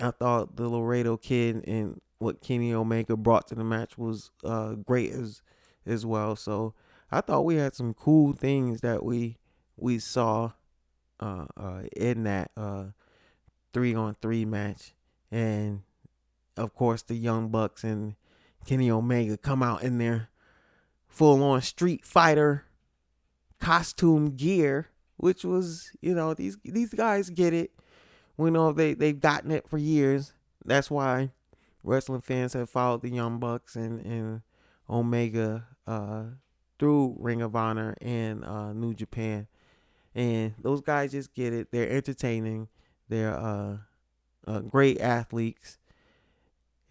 I 0.00 0.10
thought 0.10 0.56
the 0.56 0.68
Laredo 0.68 1.16
Kid 1.16 1.66
and 1.66 2.00
what 2.18 2.40
Kenny 2.40 2.72
Omega 2.72 3.16
brought 3.16 3.48
to 3.48 3.54
the 3.54 3.64
match 3.64 3.96
was 3.96 4.30
uh, 4.44 4.74
great 4.74 5.12
as 5.12 5.42
as 5.86 6.06
well. 6.06 6.36
So 6.36 6.74
I 7.12 7.20
thought 7.20 7.44
we 7.44 7.56
had 7.56 7.74
some 7.74 7.94
cool 7.94 8.32
things 8.32 8.80
that 8.80 9.04
we 9.04 9.38
we 9.76 9.98
saw 9.98 10.52
uh, 11.20 11.46
uh, 11.56 11.82
in 11.96 12.24
that 12.24 12.50
three 13.72 13.94
on 13.94 14.16
three 14.20 14.44
match, 14.44 14.94
and 15.30 15.82
of 16.56 16.74
course 16.74 17.02
the 17.02 17.14
Young 17.14 17.48
Bucks 17.48 17.84
and 17.84 18.14
Kenny 18.64 18.90
Omega 18.90 19.36
come 19.36 19.62
out 19.62 19.82
in 19.82 19.98
their 19.98 20.30
full 21.06 21.42
on 21.42 21.62
Street 21.62 22.04
Fighter 22.04 22.64
costume 23.60 24.36
gear, 24.36 24.88
which 25.16 25.44
was 25.44 25.90
you 26.00 26.14
know 26.14 26.34
these 26.34 26.56
these 26.64 26.94
guys 26.94 27.30
get 27.30 27.52
it. 27.52 27.70
We 28.36 28.50
know 28.50 28.72
they 28.72 28.94
they've 28.94 29.18
gotten 29.18 29.50
it 29.50 29.68
for 29.68 29.78
years. 29.78 30.32
That's 30.64 30.90
why 30.90 31.30
wrestling 31.82 32.20
fans 32.20 32.54
have 32.54 32.70
followed 32.70 33.02
the 33.02 33.10
Young 33.10 33.38
Bucks 33.38 33.76
and 33.76 34.04
and 34.04 34.42
Omega 34.88 35.66
uh, 35.86 36.24
through 36.78 37.16
Ring 37.18 37.42
of 37.42 37.54
Honor 37.54 37.96
and 38.00 38.44
uh, 38.44 38.72
New 38.72 38.94
Japan, 38.94 39.46
and 40.14 40.54
those 40.60 40.80
guys 40.80 41.12
just 41.12 41.34
get 41.34 41.52
it. 41.52 41.68
They're 41.70 41.90
entertaining. 41.90 42.68
They're 43.08 43.36
uh, 43.36 43.76
uh 44.46 44.60
great 44.60 45.00
athletes 45.00 45.78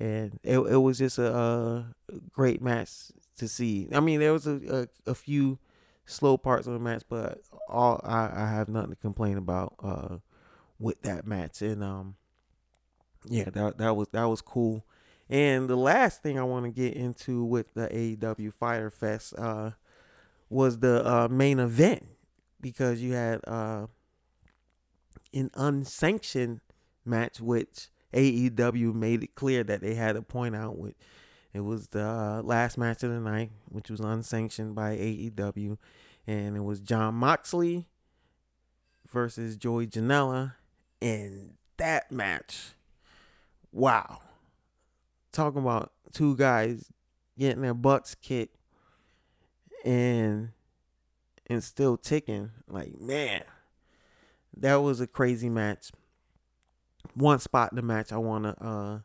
and 0.04 0.40
it 0.44 0.60
it 0.60 0.78
was 0.78 0.98
just 0.98 1.18
a, 1.18 1.34
a 1.34 1.86
great 2.32 2.62
match 2.62 3.12
to 3.38 3.48
see. 3.48 3.88
I 3.94 4.00
mean, 4.00 4.20
there 4.20 4.34
was 4.34 4.48
a, 4.48 4.88
a, 5.06 5.12
a 5.12 5.16
few 5.16 5.60
slow 6.06 6.38
parts 6.38 6.68
of 6.68 6.74
the 6.74 6.80
match, 6.80 7.04
but 7.08 7.42
all 7.70 8.02
I, 8.04 8.30
I 8.34 8.50
have 8.50 8.68
nothing 8.68 8.92
to 8.92 8.96
complain 8.98 9.38
about 9.38 9.76
uh 9.82 10.18
with 10.84 11.02
that 11.04 11.26
match. 11.26 11.62
And 11.62 11.84
um 11.84 12.16
yeah, 13.28 13.46
that 13.46 13.78
that 13.78 13.96
was 13.96 14.10
that 14.12 14.26
was 14.26 14.42
cool. 14.42 14.86
And 15.30 15.70
the 15.70 15.78
last 15.78 16.22
thing 16.22 16.38
I 16.38 16.44
want 16.44 16.66
to 16.66 16.72
get 16.72 16.94
into 16.96 17.44
with 17.44 17.74
the 17.74 17.88
AEW 17.88 18.54
Fyter 18.54 18.90
Fest 18.90 19.34
uh 19.38 19.72
was 20.50 20.80
the 20.80 21.06
uh 21.08 21.28
main 21.30 21.60
event 21.60 22.06
because 22.62 23.02
you 23.02 23.14
had 23.14 23.40
uh 23.48 23.88
an 25.34 25.50
unsanctioned 25.56 26.60
match 27.06 27.40
which 27.40 27.88
AEW 28.14 28.94
made 28.94 29.24
it 29.24 29.36
clear 29.36 29.64
that 29.64 29.82
they 29.82 29.96
had 29.96 30.14
to 30.14 30.22
point 30.22 30.56
out 30.56 30.78
with 30.78 30.94
it 31.54 31.62
was 31.62 31.88
the 31.90 32.04
uh, 32.04 32.42
last 32.42 32.80
match 32.80 33.04
of 33.04 33.12
the 33.12 33.20
night, 33.20 33.52
which 33.70 33.90
was 33.92 34.00
unsanctioned 34.00 34.74
by 34.74 34.98
AEW, 34.98 35.78
and 36.26 36.58
it 36.58 36.64
was 36.64 36.80
Jon 36.80 37.14
Moxley 37.14 37.88
versus 39.08 39.56
Joey 39.56 39.86
Janela, 39.86 40.54
and 41.04 41.54
that 41.78 42.12
match, 42.12 42.74
wow, 43.72 44.20
talking 45.32 45.62
about 45.62 45.92
two 46.14 46.36
guys 46.36 46.92
getting 47.38 47.62
their 47.62 47.74
butts 47.74 48.16
kicked 48.16 48.58
and 49.84 50.50
and 51.48 51.64
still 51.64 51.98
ticking, 51.98 52.52
like 52.68 53.00
man, 53.00 53.44
that 54.58 54.76
was 54.76 55.02
a 55.02 55.08
crazy 55.08 55.50
match 55.50 55.92
one 57.14 57.40
spot 57.40 57.72
in 57.72 57.76
the 57.76 57.82
match 57.82 58.12
I 58.12 58.18
want 58.18 58.46
to, 58.46 58.66
uh, 58.66 59.00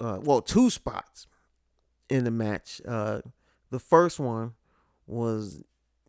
uh, 0.00 0.18
well, 0.22 0.40
two 0.40 0.70
spots 0.70 1.26
in 2.08 2.24
the 2.24 2.30
match. 2.30 2.80
Uh, 2.86 3.20
the 3.70 3.78
first 3.78 4.20
one 4.20 4.52
was 5.06 5.62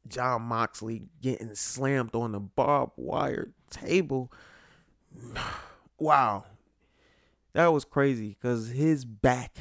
Jon 0.07 0.43
Moxley 0.43 1.03
getting 1.21 1.55
slammed 1.55 2.13
on 2.13 2.33
the 2.33 2.39
barbed 2.39 2.93
wire 2.97 3.51
table. 3.69 4.31
Wow. 5.99 6.45
That 7.53 7.67
was 7.67 7.85
crazy 7.85 8.29
because 8.39 8.69
his 8.69 9.05
back 9.05 9.57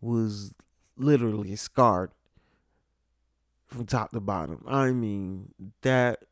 was 0.00 0.54
literally 0.96 1.56
scarred 1.56 2.10
from 3.66 3.86
top 3.86 4.12
to 4.12 4.20
bottom. 4.20 4.64
I 4.66 4.90
mean, 4.90 5.54
that 5.82 6.24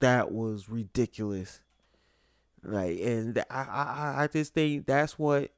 that 0.00 0.32
was 0.32 0.68
ridiculous. 0.68 1.60
Like, 2.64 2.98
and 3.00 3.38
I, 3.50 3.62
I, 3.62 4.14
I 4.22 4.26
just 4.28 4.54
think 4.54 4.86
that's 4.86 5.18
what 5.18 5.50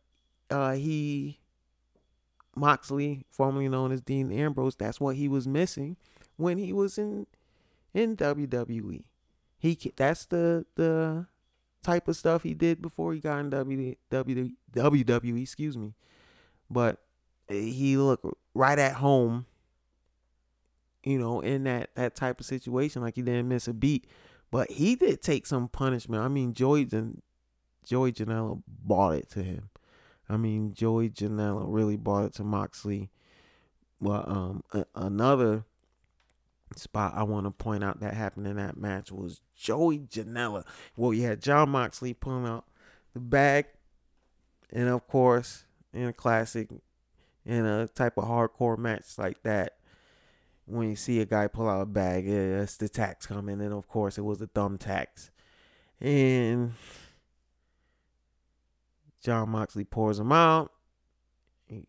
uh, 0.51 0.73
he, 0.73 1.41
Moxley, 2.57 3.25
formerly 3.31 3.69
known 3.69 3.93
as 3.93 4.01
Dean 4.01 4.33
Ambrose, 4.33 4.77
that's 4.77 5.01
what 5.01 5.17
he 5.17 5.29
was 5.29 5.47
missing 5.47 5.97
when 6.37 6.59
he 6.59 6.73
was 6.73 6.99
in 6.99 7.27
in 7.93 8.17
WWE. 8.17 9.05
He 9.59 9.93
that's 9.97 10.27
the 10.27 10.67
the 10.75 11.27
type 11.85 12.09
of 12.09 12.17
stuff 12.17 12.43
he 12.43 12.55
did 12.55 12.83
before 12.83 13.15
he 13.15 13.21
got 13.21 13.39
in 13.39 13.51
WWE. 13.51 15.43
Excuse 15.43 15.77
me, 15.77 15.95
but 16.71 16.99
he 17.49 17.97
looked 17.97 18.27
right 18.55 18.79
at 18.79 18.95
home. 18.95 19.47
You 21.05 21.19
know, 21.19 21.41
in 21.41 21.65
that 21.65 21.91
that 21.97 22.17
type 22.17 22.41
of 22.41 22.47
situation, 22.47 23.03
like 23.03 23.17
he 23.17 23.23
didn't 23.23 23.49
miss 23.49 23.69
a 23.69 23.75
beat. 23.75 24.07
But 24.51 24.71
he 24.71 24.95
did 24.95 25.21
take 25.21 25.47
some 25.47 25.69
punishment. 25.69 26.23
I 26.23 26.29
mean, 26.29 26.55
Joey 26.55 26.89
and 26.93 27.21
Joey 27.85 28.13
Janela 28.13 28.63
bought 28.67 29.17
it 29.17 29.29
to 29.31 29.43
him. 29.43 29.69
I 30.29 30.37
mean, 30.37 30.73
Joey 30.73 31.11
Janela 31.11 31.65
really 31.67 31.97
bought 31.97 32.25
it 32.25 32.35
to 32.35 32.45
Moxley. 32.45 33.11
Well, 34.01 34.25
um, 34.27 34.63
a- 34.73 34.87
another 34.95 35.65
spot 36.79 37.15
I 37.17 37.23
want 37.23 37.47
to 37.47 37.51
point 37.51 37.85
out 37.85 38.01
that 38.01 38.15
happened 38.15 38.47
in 38.47 38.57
that 38.57 38.77
match 38.77 39.13
was 39.13 39.41
Joey 39.57 39.99
Janela. 40.01 40.65
Well, 40.97 41.13
you 41.13 41.23
had 41.23 41.41
Jon 41.41 41.71
Moxley 41.71 42.15
pulling 42.15 42.47
out 42.47 42.65
the 43.13 43.21
bag, 43.21 43.67
and 44.73 44.89
of 44.89 45.07
course, 45.07 45.65
in 45.93 46.07
a 46.07 46.13
classic, 46.13 46.69
in 47.47 47.65
a 47.65 47.87
type 47.89 48.19
of 48.19 48.25
hardcore 48.25 48.77
match 48.79 49.19
like 49.19 49.43
that, 49.43 49.79
when 50.67 50.89
you 50.89 50.97
see 50.97 51.21
a 51.21 51.27
guy 51.27 51.47
pull 51.47 51.69
out 51.69 51.83
a 51.83 51.87
bag, 51.87 52.27
it's 52.27 52.77
the 52.77 52.89
tacks 52.89 53.27
coming, 53.27 53.61
and 53.61 53.73
of 53.73 53.87
course 53.87 54.17
it 54.19 54.23
was 54.23 54.39
the 54.39 54.77
tacks, 54.79 55.31
And 56.01 56.73
Jon 59.23 59.51
Moxley 59.51 59.85
pours 59.85 60.19
them 60.19 60.33
out, 60.33 60.73
he 61.67 61.85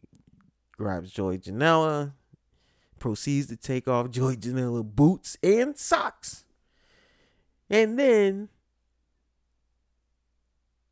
grabs 0.78 1.12
Joey 1.12 1.38
Janela, 1.38 2.14
proceeds 3.06 3.46
to 3.46 3.56
take 3.56 3.88
off 3.88 4.10
Joey 4.10 4.36
Janela 4.36 4.84
boots 4.84 5.38
and 5.44 5.78
socks. 5.78 6.44
And 7.70 8.00
then 8.00 8.50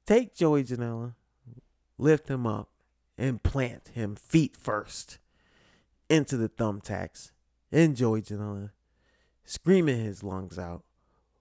take 0.06 0.36
Joey 0.36 0.64
Janela, 0.64 1.16
lift 1.98 2.28
him 2.28 2.46
up, 2.46 2.70
and 3.18 3.42
plant 3.42 3.90
him 3.96 4.16
feet 4.16 4.56
first 4.56 5.18
into 6.08 6.38
the 6.38 6.50
thumbtacks. 6.50 7.32
And 7.72 7.96
Joey 7.96 8.22
Janela 8.22 8.70
screaming 9.44 10.00
his 10.00 10.22
lungs 10.22 10.60
out 10.60 10.84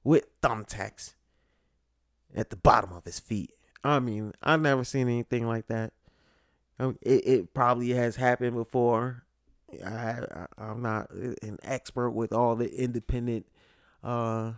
with 0.03 0.41
thumbtacks 0.41 1.13
at 2.35 2.49
the 2.49 2.57
bottom 2.57 2.95
of 2.95 3.05
his 3.05 3.21
feet. 3.21 3.53
I 3.85 4.01
mean, 4.01 4.33
I've 4.43 4.63
never 4.63 4.85
seen 4.85 5.11
anything 5.11 5.47
like 5.47 5.67
that. 5.67 5.93
Um, 6.79 6.97
it, 7.03 7.27
it 7.27 7.53
probably 7.53 7.91
has 7.91 8.17
happened 8.17 8.55
before. 8.55 9.27
I, 9.85 10.47
I 10.59 10.71
am 10.71 10.83
not 10.83 11.11
an 11.11 11.59
expert 11.63 12.11
with 12.11 12.33
all 12.33 12.57
the 12.57 12.73
independent 12.73 13.47
uh, 14.05 14.53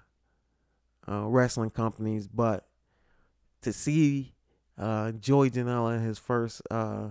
uh, 1.09 1.26
wrestling 1.26 1.71
companies, 1.71 2.26
but 2.28 2.66
to 3.62 3.73
see 3.73 4.35
uh, 4.78 5.12
Joey 5.12 5.50
Janela 5.50 6.02
his 6.02 6.18
first, 6.18 6.62
uh, 6.71 7.11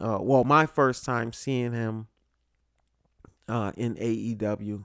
uh, 0.00 0.18
well, 0.20 0.44
my 0.44 0.66
first 0.66 1.04
time 1.04 1.32
seeing 1.32 1.72
him 1.72 2.08
uh, 3.48 3.72
in 3.76 3.94
AEW, 3.96 4.84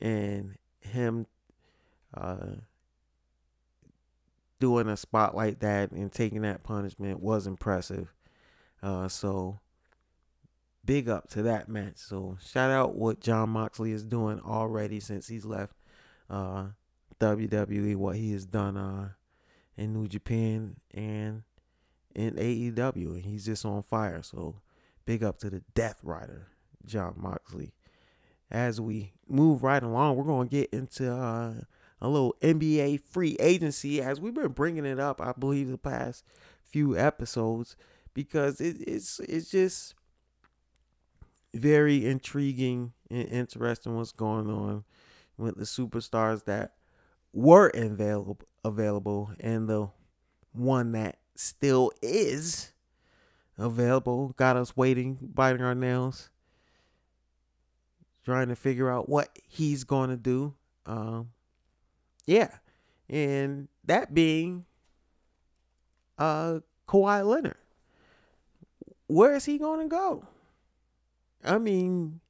and 0.00 0.56
him 0.80 1.26
uh, 2.12 2.56
doing 4.60 4.88
a 4.88 4.96
spot 4.96 5.34
like 5.34 5.60
that 5.60 5.90
and 5.90 6.12
taking 6.12 6.42
that 6.42 6.62
punishment 6.62 7.20
was 7.20 7.46
impressive. 7.46 8.12
Uh, 8.82 9.08
so 9.08 9.60
big 10.84 11.08
up 11.08 11.28
to 11.30 11.42
that 11.42 11.68
match. 11.68 11.96
So 11.96 12.36
shout 12.44 12.70
out 12.70 12.94
what 12.94 13.20
Jon 13.20 13.50
Moxley 13.50 13.92
is 13.92 14.04
doing 14.04 14.40
already 14.40 15.00
since 15.00 15.28
he's 15.28 15.44
left 15.44 15.74
uh, 16.30 16.66
WWE, 17.20 17.96
what 17.96 18.16
he 18.16 18.32
has 18.32 18.46
done 18.46 18.76
uh, 18.76 19.10
in 19.76 19.92
New 19.92 20.08
Japan 20.08 20.76
and 20.92 21.42
in 22.14 22.34
AEW. 22.34 23.14
And 23.14 23.24
he's 23.24 23.46
just 23.46 23.64
on 23.64 23.82
fire. 23.82 24.22
So 24.22 24.56
big 25.04 25.22
up 25.22 25.38
to 25.38 25.50
the 25.50 25.62
Death 25.74 26.00
Rider, 26.02 26.48
Jon 26.84 27.14
Moxley. 27.16 27.72
As 28.50 28.80
we 28.80 29.12
move 29.28 29.62
right 29.62 29.82
along, 29.82 30.16
we're 30.16 30.44
to 30.44 30.50
get 30.50 30.70
into 30.70 31.12
uh, 31.12 31.54
a 32.00 32.08
little 32.08 32.36
NBA 32.42 33.00
free 33.00 33.36
agency 33.40 34.00
as 34.00 34.20
we've 34.20 34.34
been 34.34 34.52
bringing 34.52 34.84
it 34.84 35.00
up, 35.00 35.20
I 35.20 35.32
believe, 35.32 35.70
the 35.70 35.78
past 35.78 36.24
few 36.62 36.96
episodes 36.96 37.76
because 38.14 38.60
it, 38.60 38.76
it's 38.86 39.20
it's 39.20 39.50
just 39.50 39.94
very 41.54 42.04
intriguing 42.04 42.92
and 43.10 43.28
interesting 43.28 43.96
what's 43.96 44.12
going 44.12 44.50
on 44.50 44.84
with 45.36 45.56
the 45.56 45.64
superstars 45.64 46.44
that 46.44 46.72
were 47.32 47.68
available 47.68 48.38
available 48.64 49.30
and 49.40 49.68
the 49.68 49.88
one 50.52 50.92
that 50.92 51.18
still 51.34 51.90
is 52.02 52.72
available. 53.58 54.28
Got 54.36 54.56
us 54.56 54.76
waiting 54.76 55.18
biting 55.20 55.62
our 55.62 55.74
nails 55.74 56.30
trying 58.24 58.48
to 58.48 58.56
figure 58.56 58.90
out 58.90 59.08
what 59.08 59.28
he's 59.46 59.84
going 59.84 60.10
to 60.10 60.16
do. 60.16 60.54
Um 60.86 61.30
yeah. 62.26 62.50
And 63.08 63.68
that 63.84 64.14
being 64.14 64.64
uh 66.18 66.60
Kawhi 66.88 67.26
Leonard. 67.26 67.56
Where 69.06 69.34
is 69.34 69.44
he 69.44 69.58
going 69.58 69.80
to 69.80 69.88
go 69.88 70.26
I 71.44 71.58
mean, 71.58 72.20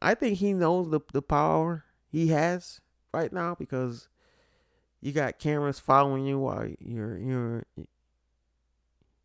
I 0.00 0.14
think 0.14 0.38
he 0.38 0.52
knows 0.52 0.90
the 0.90 1.00
the 1.12 1.22
power 1.22 1.84
he 2.10 2.28
has 2.28 2.80
right 3.12 3.32
now 3.32 3.54
because 3.54 4.08
you 5.00 5.12
got 5.12 5.38
cameras 5.38 5.78
following 5.78 6.24
you 6.24 6.38
while 6.38 6.66
you're 6.80 7.18
you're 7.18 7.64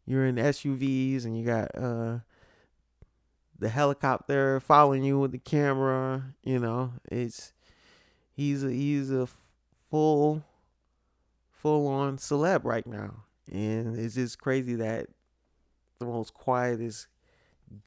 you're 0.06 0.26
in 0.26 0.36
SUVs 0.36 1.26
and 1.26 1.38
you 1.38 1.46
got 1.46 1.70
uh 1.76 2.20
the 3.58 3.70
helicopter 3.70 4.60
following 4.60 5.04
you 5.04 5.20
with 5.20 5.32
the 5.32 5.38
camera, 5.38 6.34
you 6.44 6.60
know. 6.60 6.94
It's 7.12 7.54
he's 8.34 8.64
a 8.64 8.72
he's 8.72 9.12
a 9.12 9.28
full 9.90 10.44
full 11.52 11.88
on 11.88 12.18
celeb 12.18 12.64
right 12.64 12.88
now. 12.88 13.24
And 13.52 13.98
it's 13.98 14.16
just 14.16 14.40
crazy 14.40 14.76
that 14.76 15.08
the 16.00 16.06
most 16.06 16.34
quietest 16.34 17.08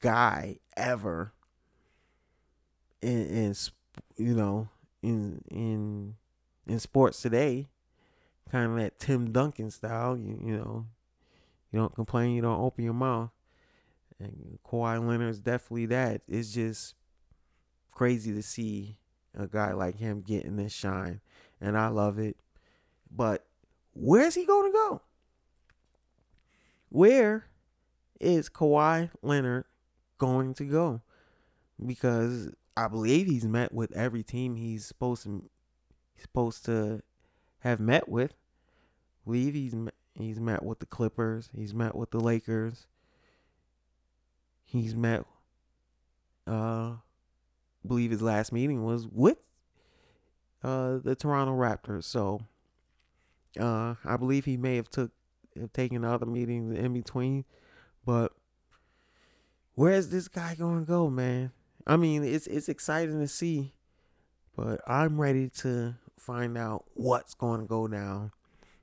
guy 0.01 0.57
ever 0.75 1.33
in, 3.01 3.27
in 3.27 3.55
you 4.17 4.33
know 4.33 4.69
in 5.01 5.41
in 5.49 6.15
in 6.67 6.79
sports 6.79 7.21
today. 7.21 7.69
Kind 8.51 8.71
of 8.71 8.77
that 8.77 8.99
Tim 8.99 9.31
Duncan 9.31 9.71
style 9.71 10.17
you, 10.17 10.39
you 10.43 10.57
know. 10.57 10.85
You 11.71 11.79
don't 11.79 11.95
complain 11.95 12.35
you 12.35 12.41
don't 12.41 12.61
open 12.61 12.83
your 12.83 12.93
mouth. 12.93 13.31
And 14.19 14.59
Kawhi 14.63 15.05
Leonard 15.05 15.31
is 15.31 15.39
definitely 15.39 15.87
that. 15.87 16.21
It's 16.27 16.53
just 16.53 16.93
crazy 17.91 18.31
to 18.31 18.43
see 18.43 18.99
a 19.35 19.47
guy 19.47 19.73
like 19.73 19.97
him 19.97 20.21
getting 20.21 20.55
this 20.55 20.71
shine 20.71 21.19
and 21.59 21.77
I 21.77 21.87
love 21.87 22.19
it. 22.19 22.37
But 23.09 23.45
where's 23.93 24.35
he 24.35 24.45
going 24.45 24.71
to 24.71 24.77
go? 24.77 25.01
Where 26.89 27.47
is 28.19 28.49
Kawhi 28.49 29.09
Leonard 29.21 29.65
going 30.17 30.53
to 30.55 30.63
go 30.63 31.01
because 31.85 32.49
I 32.75 32.87
believe 32.87 33.27
he's 33.27 33.45
met 33.45 33.73
with 33.73 33.91
every 33.93 34.23
team 34.23 34.55
he's 34.55 34.85
supposed 34.85 35.23
to 35.23 35.49
he's 36.13 36.23
supposed 36.23 36.65
to 36.65 37.01
have 37.59 37.79
met 37.79 38.09
with. 38.09 38.31
I 38.31 39.21
believe 39.25 39.53
he's 39.53 39.75
he's 40.13 40.39
met 40.39 40.63
with 40.63 40.79
the 40.79 40.85
Clippers. 40.85 41.49
He's 41.55 41.73
met 41.73 41.95
with 41.95 42.11
the 42.11 42.19
Lakers. 42.19 42.87
He's 44.65 44.95
met. 44.95 45.25
Uh, 46.45 46.95
believe 47.85 48.11
his 48.11 48.21
last 48.21 48.51
meeting 48.51 48.83
was 48.83 49.07
with 49.07 49.37
uh 50.63 50.97
the 50.97 51.15
Toronto 51.15 51.53
Raptors. 51.53 52.03
So, 52.03 52.41
uh, 53.59 53.95
I 54.03 54.17
believe 54.17 54.45
he 54.45 54.57
may 54.57 54.75
have 54.75 54.89
took 54.89 55.11
have 55.59 55.71
taken 55.73 56.03
other 56.03 56.25
meetings 56.25 56.77
in 56.77 56.93
between, 56.93 57.45
but 58.05 58.33
where's 59.75 60.09
this 60.09 60.27
guy 60.27 60.55
going 60.55 60.79
to 60.81 60.85
go, 60.85 61.09
man? 61.09 61.51
I 61.85 61.97
mean, 61.97 62.23
it's 62.23 62.47
it's 62.47 62.69
exciting 62.69 63.19
to 63.19 63.27
see, 63.27 63.73
but 64.55 64.81
I'm 64.87 65.19
ready 65.19 65.49
to 65.59 65.95
find 66.17 66.57
out 66.57 66.85
what's 66.93 67.33
going 67.33 67.61
to 67.61 67.67
go 67.67 67.87
down 67.87 68.31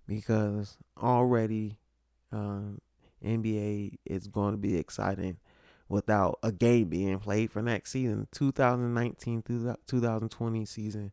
because 0.06 0.76
already 1.00 1.78
um, 2.32 2.80
NBA 3.24 3.98
is 4.04 4.26
going 4.26 4.52
to 4.52 4.58
be 4.58 4.76
exciting 4.76 5.38
without 5.88 6.38
a 6.42 6.52
game 6.52 6.88
being 6.88 7.18
played 7.18 7.50
for 7.50 7.62
next 7.62 7.92
season. 7.92 8.28
2019 8.32 9.42
through 9.42 9.74
2020 9.86 10.64
season 10.66 11.12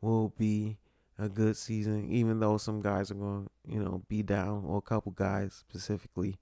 will 0.00 0.34
be 0.36 0.76
a 1.18 1.28
good 1.28 1.56
season, 1.56 2.08
even 2.10 2.40
though 2.40 2.58
some 2.58 2.82
guys 2.82 3.10
are 3.10 3.14
going, 3.14 3.44
to, 3.44 3.72
you 3.72 3.80
know, 3.82 4.02
be 4.08 4.22
down, 4.22 4.64
or 4.66 4.78
a 4.78 4.82
couple 4.82 5.12
guys 5.12 5.54
specifically 5.54 6.36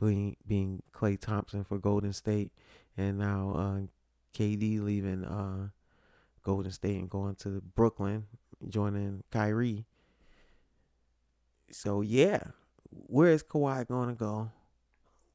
being 0.00 0.36
being 0.46 0.82
Klay 0.92 1.20
Thompson 1.20 1.64
for 1.64 1.78
Golden 1.78 2.12
State, 2.12 2.52
and 2.96 3.18
now 3.18 3.52
uh, 3.54 4.38
KD 4.38 4.80
leaving 4.82 5.24
uh, 5.24 5.68
Golden 6.42 6.72
State 6.72 6.96
and 6.98 7.10
going 7.10 7.34
to 7.36 7.62
Brooklyn, 7.74 8.26
joining 8.68 9.22
Kyrie. 9.30 9.84
So 11.70 12.00
yeah, 12.00 12.42
where 12.90 13.30
is 13.30 13.42
Kawhi 13.42 13.86
gonna 13.86 14.14
go? 14.14 14.50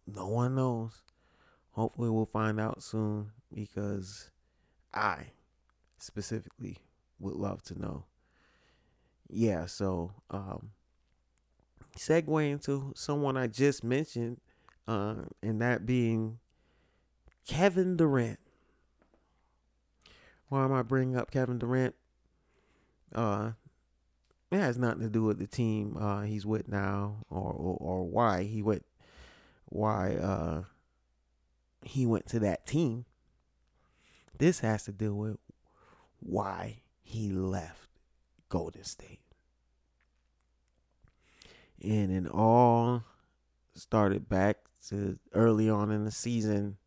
No 0.07 0.27
one 0.27 0.55
knows. 0.55 1.03
Hopefully, 1.71 2.09
we'll 2.09 2.25
find 2.25 2.59
out 2.59 2.81
soon 2.83 3.31
because 3.53 4.29
I 4.93 5.27
specifically 5.97 6.77
would 7.19 7.35
love 7.35 7.63
to 7.63 7.79
know. 7.79 8.05
Yeah, 9.29 9.65
so 9.65 10.13
um, 10.29 10.71
segue 11.97 12.51
into 12.51 12.93
someone 12.95 13.37
I 13.37 13.47
just 13.47 13.83
mentioned 13.83 14.39
uh, 14.87 15.15
and 15.41 15.61
that 15.61 15.85
being 15.85 16.39
Kevin 17.47 17.95
Durant. 17.97 18.39
Why 20.49 20.63
am 20.63 20.73
I 20.73 20.83
bringing 20.83 21.17
up 21.17 21.31
Kevin 21.31 21.57
Durant? 21.57 21.95
Uh, 23.13 23.51
it 24.51 24.57
has 24.57 24.77
nothing 24.77 25.01
to 25.01 25.09
do 25.09 25.23
with 25.23 25.39
the 25.39 25.47
team 25.47 25.97
uh, 25.99 26.21
he's 26.21 26.45
with 26.45 26.67
now, 26.67 27.25
or, 27.29 27.51
or, 27.51 27.77
or 27.79 28.03
why 28.03 28.43
he 28.43 28.61
went, 28.61 28.85
why 29.65 30.15
uh, 30.15 30.63
he 31.83 32.05
went 32.05 32.27
to 32.27 32.39
that 32.39 32.65
team. 32.65 33.05
This 34.37 34.59
has 34.59 34.83
to 34.83 34.91
do 34.91 35.15
with 35.15 35.37
why 36.19 36.81
he 37.01 37.31
left 37.31 37.89
Golden 38.49 38.83
State. 38.83 39.21
And 41.81 42.11
in 42.11 42.27
all 42.27 43.03
started 43.75 44.29
back 44.29 44.57
to 44.89 45.17
early 45.33 45.69
on 45.69 45.91
in 45.91 46.05
the 46.05 46.11
season, 46.11 46.77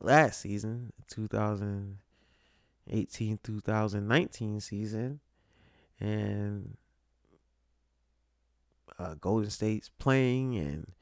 last 0.00 0.40
season, 0.40 0.92
2018 1.08 3.38
2019 3.42 4.60
season, 4.60 5.20
and 6.00 6.76
uh, 8.98 9.14
Golden 9.20 9.50
State's 9.50 9.90
playing 9.98 10.56
and 10.56 10.92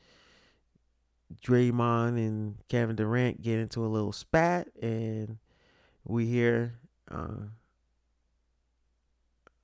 Draymond 1.44 2.16
and 2.16 2.56
Kevin 2.68 2.96
Durant 2.96 3.42
get 3.42 3.58
into 3.58 3.84
a 3.84 3.88
little 3.88 4.12
spat, 4.12 4.68
and 4.82 5.38
we 6.04 6.26
hear 6.26 6.74
uh, 7.10 7.46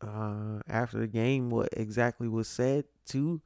uh, 0.01 0.61
after 0.69 0.99
the 0.99 1.09
game 1.09 1.51
what 1.51 1.69
exactly 1.73 2.29
was 2.29 2.49
said 2.49 2.85
to 3.07 3.41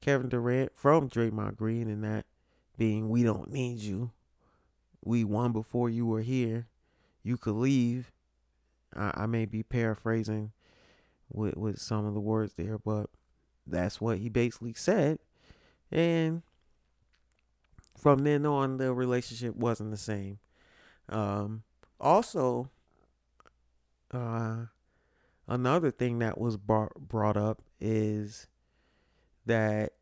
Kevin 0.00 0.28
Durant 0.28 0.72
from 0.74 1.10
Draymond 1.10 1.56
Green, 1.56 1.88
and 1.88 2.02
that 2.04 2.24
being, 2.78 3.10
"We 3.10 3.22
don't 3.22 3.52
need 3.52 3.78
you. 3.80 4.12
We 5.04 5.24
won 5.24 5.52
before 5.52 5.90
you 5.90 6.06
were 6.06 6.22
here. 6.22 6.68
You 7.22 7.36
could 7.36 7.56
leave." 7.56 8.12
I, 8.96 9.12
I 9.14 9.26
may 9.26 9.44
be 9.44 9.62
paraphrasing 9.62 10.52
with 11.30 11.56
with 11.56 11.78
some 11.78 12.06
of 12.06 12.14
the 12.14 12.20
words 12.20 12.54
there, 12.54 12.78
but 12.78 13.10
that's 13.66 14.00
what 14.00 14.18
he 14.18 14.30
basically 14.30 14.72
said, 14.74 15.18
and 15.92 16.42
from 17.98 18.20
then 18.20 18.46
on, 18.46 18.76
the 18.76 18.94
relationship 18.94 19.56
wasn't 19.56 19.90
the 19.90 19.96
same. 19.96 20.38
Um, 21.08 21.64
also, 22.00 22.70
uh, 24.12 24.66
another 25.48 25.90
thing 25.90 26.20
that 26.20 26.38
was 26.38 26.56
brought 26.56 26.94
brought 26.94 27.36
up 27.36 27.60
is 27.80 28.46
that 29.46 29.94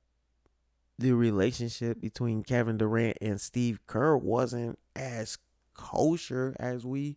the 0.98 1.12
relationship 1.12 2.00
between 2.00 2.42
Kevin 2.42 2.78
Durant 2.78 3.18
and 3.20 3.40
Steve 3.40 3.80
Kerr 3.86 4.16
wasn't 4.16 4.78
as 4.94 5.38
kosher 5.74 6.56
as 6.58 6.84
we 6.84 7.16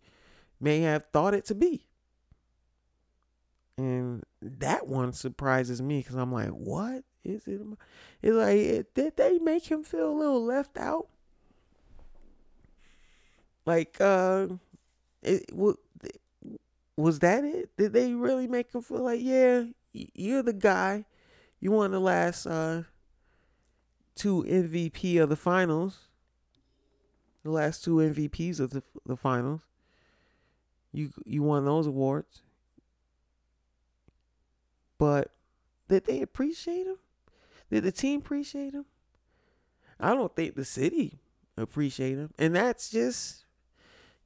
may 0.60 0.82
have 0.82 1.06
thought 1.14 1.34
it 1.34 1.46
to 1.46 1.56
be. 1.56 1.86
And 3.78 4.24
that 4.42 4.88
one 4.88 5.14
surprises 5.14 5.82
me 5.82 6.00
because 6.00 6.16
I'm 6.16 6.34
like, 6.34 6.50
what 6.50 7.04
is 7.24 7.48
it? 7.48 7.62
It's 8.22 8.36
like, 8.36 8.94
did 8.94 9.16
they 9.16 9.40
make 9.40 9.72
him 9.72 9.84
feel 9.84 10.12
a 10.12 10.20
little 10.20 10.44
left 10.44 10.78
out? 10.78 11.08
Like, 13.66 13.96
uh, 14.02 14.48
it, 15.22 15.50
was 16.98 17.20
that 17.20 17.46
it? 17.46 17.70
Did 17.78 17.94
they 17.94 18.14
really 18.14 18.48
make 18.48 18.74
him 18.74 18.82
feel 18.82 19.04
like, 19.04 19.22
yeah, 19.22 19.64
you're 19.94 20.44
the 20.44 20.54
guy 20.54 21.06
you 21.60 21.72
won 21.72 21.92
the 21.92 22.00
last 22.00 22.46
uh, 22.46 22.84
two 24.20 24.44
MVP 24.44 25.22
of 25.22 25.30
the 25.30 25.36
finals. 25.36 26.08
The 27.44 27.52
last 27.52 27.84
two 27.84 27.96
MVPs 27.96 28.60
of 28.60 28.72
the 28.72 28.84
the 29.06 29.16
finals. 29.16 29.62
You 30.92 31.12
you 31.26 31.42
won 31.42 31.66
those 31.66 31.88
awards. 31.88 32.42
But 34.98 35.32
did 35.88 36.06
they 36.06 36.22
appreciate 36.22 36.86
him? 36.86 36.98
Did 37.72 37.84
the 37.84 37.92
team 37.92 38.20
appreciate 38.20 38.74
him? 38.74 38.86
I 40.00 40.14
don't 40.14 40.36
think 40.36 40.56
the 40.56 40.66
city 40.66 41.20
appreciate 41.58 42.18
him. 42.18 42.34
And 42.38 42.56
that's 42.56 42.90
just 42.90 43.46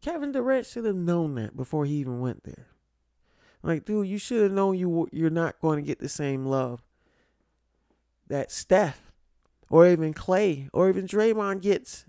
Kevin 0.02 0.32
Durant 0.32 0.66
should 0.66 0.86
have 0.86 0.96
known 0.96 1.36
that 1.36 1.56
before 1.56 1.86
he 1.86 1.94
even 1.96 2.20
went 2.20 2.44
there. 2.44 2.68
Like, 3.62 3.86
dude, 3.86 4.08
you 4.08 4.18
should 4.18 4.42
have 4.42 4.52
known 4.52 4.78
you 4.78 5.08
you're 5.12 5.30
not 5.30 5.62
going 5.62 5.78
to 5.78 5.86
get 5.86 6.00
the 6.00 6.10
same 6.10 6.46
love 6.46 6.82
that 8.28 8.52
Steph 8.52 9.13
or 9.74 9.88
even 9.88 10.14
Klay 10.14 10.70
or 10.72 10.88
even 10.88 11.08
Draymond 11.08 11.64
gets 11.64 12.06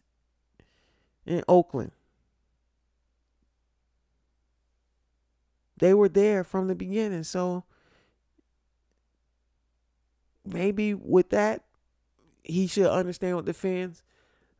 in 1.24 1.42
Oakland. 1.48 1.92
They 5.79 5.94
were 5.94 6.11
there 6.11 6.44
from 6.44 6.68
the 6.68 6.74
beginning. 6.74 7.24
So 7.24 7.64
maybe 10.44 10.92
with 10.92 11.31
that, 11.31 11.64
he 12.42 12.66
should 12.66 12.87
understand 12.87 13.37
what 13.37 13.46
the 13.46 13.55
fans, 13.55 14.03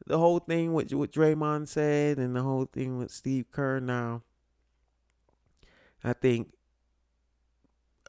the 0.07 0.17
whole 0.17 0.39
thing 0.39 0.73
with 0.73 0.91
what 0.95 1.13
Draymond 1.13 1.69
said 1.69 2.17
and 2.17 2.35
the 2.35 2.43
whole 2.43 2.65
thing 2.65 2.97
with 2.97 3.11
Steve 3.11 3.51
Kerr 3.51 3.81
now. 3.81 4.23
I 6.03 6.15
think 6.15 6.55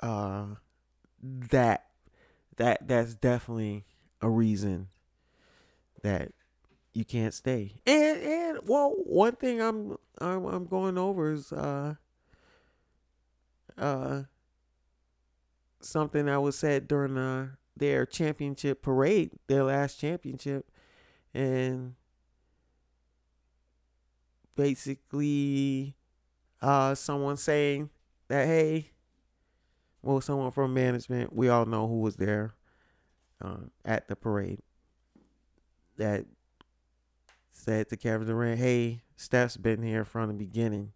uh 0.01 0.45
that 1.21 1.87
that 2.55 2.87
that's 2.87 3.13
definitely 3.15 3.83
a 4.21 4.29
reason 4.29 4.87
that 6.01 6.31
you 6.93 7.03
can't 7.05 7.33
stay. 7.33 7.73
And 7.85 8.21
and 8.21 8.59
well, 8.65 8.91
one 9.05 9.35
thing 9.35 9.61
I'm 9.61 9.97
I'm 10.19 10.45
I'm 10.45 10.65
going 10.65 10.97
over 10.97 11.33
is 11.33 11.51
uh 11.51 11.95
uh 13.77 14.23
something 15.81 16.25
that 16.25 16.41
was 16.41 16.57
said 16.57 16.87
during 16.87 17.17
uh, 17.17 17.49
their 17.75 18.05
championship 18.05 18.81
parade, 18.81 19.31
their 19.47 19.65
last 19.65 19.99
championship, 19.99 20.71
and 21.33 21.95
basically 24.55 25.95
uh 26.61 26.95
someone 26.95 27.35
saying 27.35 27.89
that 28.29 28.47
hey 28.47 28.91
well, 30.01 30.21
someone 30.21 30.51
from 30.51 30.71
management, 30.71 31.33
we 31.35 31.49
all 31.49 31.65
know 31.65 31.87
who 31.87 31.99
was 31.99 32.15
there 32.15 32.53
uh, 33.43 33.57
at 33.83 34.07
the 34.07 34.15
parade, 34.15 34.59
that 35.97 36.25
said 37.51 37.89
to 37.89 37.97
Kevin 37.97 38.27
Durant, 38.27 38.59
hey, 38.59 39.01
Steph's 39.15 39.57
been 39.57 39.81
here 39.81 40.03
from 40.05 40.27
the 40.27 40.33
beginning. 40.33 40.91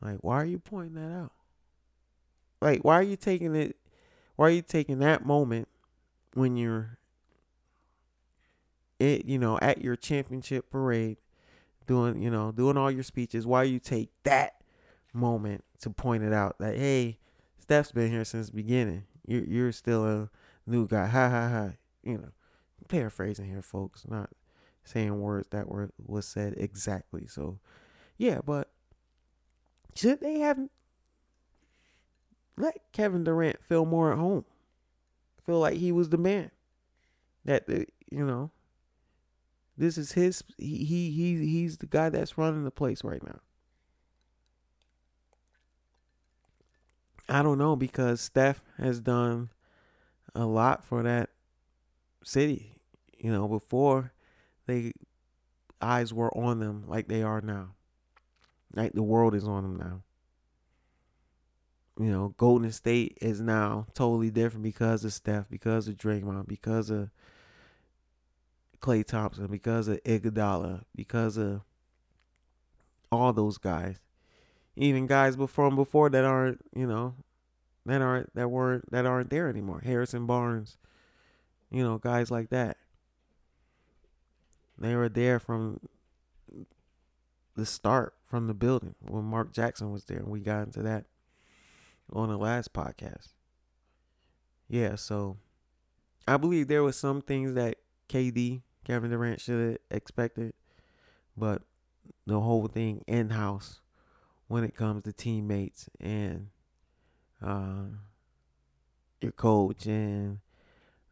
Like, 0.00 0.18
why 0.20 0.36
are 0.36 0.44
you 0.44 0.58
pointing 0.58 0.94
that 0.94 1.14
out? 1.14 1.32
Like, 2.60 2.84
why 2.84 2.94
are 2.94 3.02
you 3.02 3.16
taking 3.16 3.54
it? 3.54 3.76
Why 4.36 4.48
are 4.48 4.50
you 4.50 4.62
taking 4.62 4.98
that 4.98 5.24
moment 5.24 5.68
when 6.34 6.56
you're, 6.56 6.98
it, 8.98 9.24
you 9.24 9.38
know, 9.38 9.58
at 9.62 9.82
your 9.82 9.96
championship 9.96 10.70
parade, 10.70 11.18
doing, 11.86 12.20
you 12.22 12.30
know, 12.30 12.52
doing 12.52 12.76
all 12.76 12.90
your 12.90 13.02
speeches? 13.02 13.46
Why 13.46 13.62
you 13.62 13.78
take 13.78 14.10
that 14.24 14.56
moment 15.14 15.64
to 15.80 15.90
point 15.90 16.22
it 16.22 16.32
out 16.32 16.56
that, 16.58 16.76
hey, 16.76 17.18
Steph's 17.58 17.92
been 17.92 18.10
here 18.10 18.24
since 18.24 18.48
the 18.48 18.56
beginning. 18.56 19.04
You're 19.26 19.44
you're 19.44 19.72
still 19.72 20.06
a 20.06 20.30
new 20.66 20.86
guy. 20.86 21.06
Ha 21.06 21.28
ha 21.28 21.48
ha. 21.48 21.70
You 22.02 22.18
know, 22.18 22.28
paraphrasing 22.88 23.46
here, 23.46 23.62
folks. 23.62 24.04
Not 24.08 24.30
saying 24.84 25.20
words 25.20 25.48
that 25.50 25.68
were 25.68 25.90
was 26.04 26.26
said 26.26 26.54
exactly. 26.56 27.26
So, 27.26 27.58
yeah, 28.16 28.40
but 28.44 28.70
should 29.94 30.20
they 30.20 30.38
have 30.40 30.58
let 32.56 32.80
Kevin 32.92 33.24
Durant 33.24 33.62
feel 33.62 33.84
more 33.84 34.12
at 34.12 34.18
home? 34.18 34.44
Feel 35.44 35.60
like 35.60 35.74
he 35.74 35.92
was 35.92 36.10
the 36.10 36.18
man. 36.18 36.50
That 37.44 37.66
the 37.66 37.86
you 38.10 38.24
know, 38.24 38.50
this 39.76 39.98
is 39.98 40.12
his. 40.12 40.42
He 40.58 40.84
he 40.84 41.10
he 41.10 41.46
he's 41.46 41.78
the 41.78 41.86
guy 41.86 42.08
that's 42.08 42.38
running 42.38 42.64
the 42.64 42.70
place 42.70 43.04
right 43.04 43.22
now. 43.22 43.40
I 47.28 47.42
don't 47.42 47.58
know 47.58 47.74
because 47.74 48.20
Steph 48.20 48.62
has 48.78 49.00
done 49.00 49.50
a 50.36 50.46
lot 50.46 50.84
for 50.84 51.02
that 51.02 51.30
city. 52.22 52.78
You 53.18 53.32
know, 53.32 53.48
before 53.48 54.12
they 54.66 54.92
eyes 55.80 56.12
were 56.12 56.36
on 56.36 56.60
them 56.60 56.84
like 56.86 57.08
they 57.08 57.22
are 57.22 57.40
now. 57.40 57.74
Like 58.74 58.92
the 58.92 59.02
world 59.02 59.34
is 59.34 59.46
on 59.46 59.62
them 59.62 59.76
now. 59.76 60.02
You 61.98 62.10
know, 62.10 62.34
Golden 62.36 62.70
State 62.72 63.16
is 63.22 63.40
now 63.40 63.86
totally 63.94 64.30
different 64.30 64.62
because 64.62 65.04
of 65.04 65.14
Steph, 65.14 65.48
because 65.48 65.88
of 65.88 65.96
Draymond, 65.96 66.46
because 66.46 66.90
of 66.90 67.08
Klay 68.80 69.04
Thompson, 69.04 69.46
because 69.46 69.88
of 69.88 70.02
Iguodala, 70.04 70.82
because 70.94 71.38
of 71.38 71.62
all 73.10 73.32
those 73.32 73.56
guys 73.56 73.98
even 74.76 75.06
guys 75.06 75.36
before 75.36 75.70
before 75.70 76.10
that 76.10 76.24
aren't 76.24 76.60
you 76.74 76.86
know 76.86 77.14
that 77.86 78.02
aren't 78.02 78.34
that 78.34 78.50
weren't 78.50 78.90
that 78.90 79.06
aren't 79.06 79.30
there 79.30 79.48
anymore. 79.48 79.80
Harrison 79.84 80.26
Barnes, 80.26 80.76
you 81.70 81.82
know, 81.82 81.98
guys 81.98 82.30
like 82.30 82.50
that. 82.50 82.76
They 84.78 84.94
were 84.94 85.08
there 85.08 85.38
from 85.38 85.80
the 87.54 87.64
start, 87.64 88.14
from 88.26 88.46
the 88.46 88.54
building 88.54 88.94
when 89.00 89.24
Mark 89.24 89.52
Jackson 89.52 89.90
was 89.90 90.04
there, 90.04 90.18
and 90.18 90.28
we 90.28 90.40
got 90.40 90.66
into 90.66 90.82
that 90.82 91.06
on 92.12 92.28
the 92.28 92.36
last 92.36 92.72
podcast. 92.72 93.28
Yeah, 94.68 94.96
so 94.96 95.38
I 96.28 96.36
believe 96.36 96.68
there 96.68 96.82
was 96.82 96.96
some 96.96 97.22
things 97.22 97.54
that 97.54 97.76
KD, 98.08 98.62
Kevin 98.84 99.10
Durant, 99.10 99.40
should 99.40 99.68
have 99.68 99.78
expected, 99.90 100.52
but 101.36 101.62
the 102.26 102.40
whole 102.40 102.66
thing 102.66 103.02
in 103.06 103.30
house 103.30 103.80
when 104.48 104.64
it 104.64 104.76
comes 104.76 105.04
to 105.04 105.12
teammates 105.12 105.88
and 106.00 106.48
uh, 107.42 107.84
your 109.20 109.32
coach 109.32 109.86
and 109.86 110.38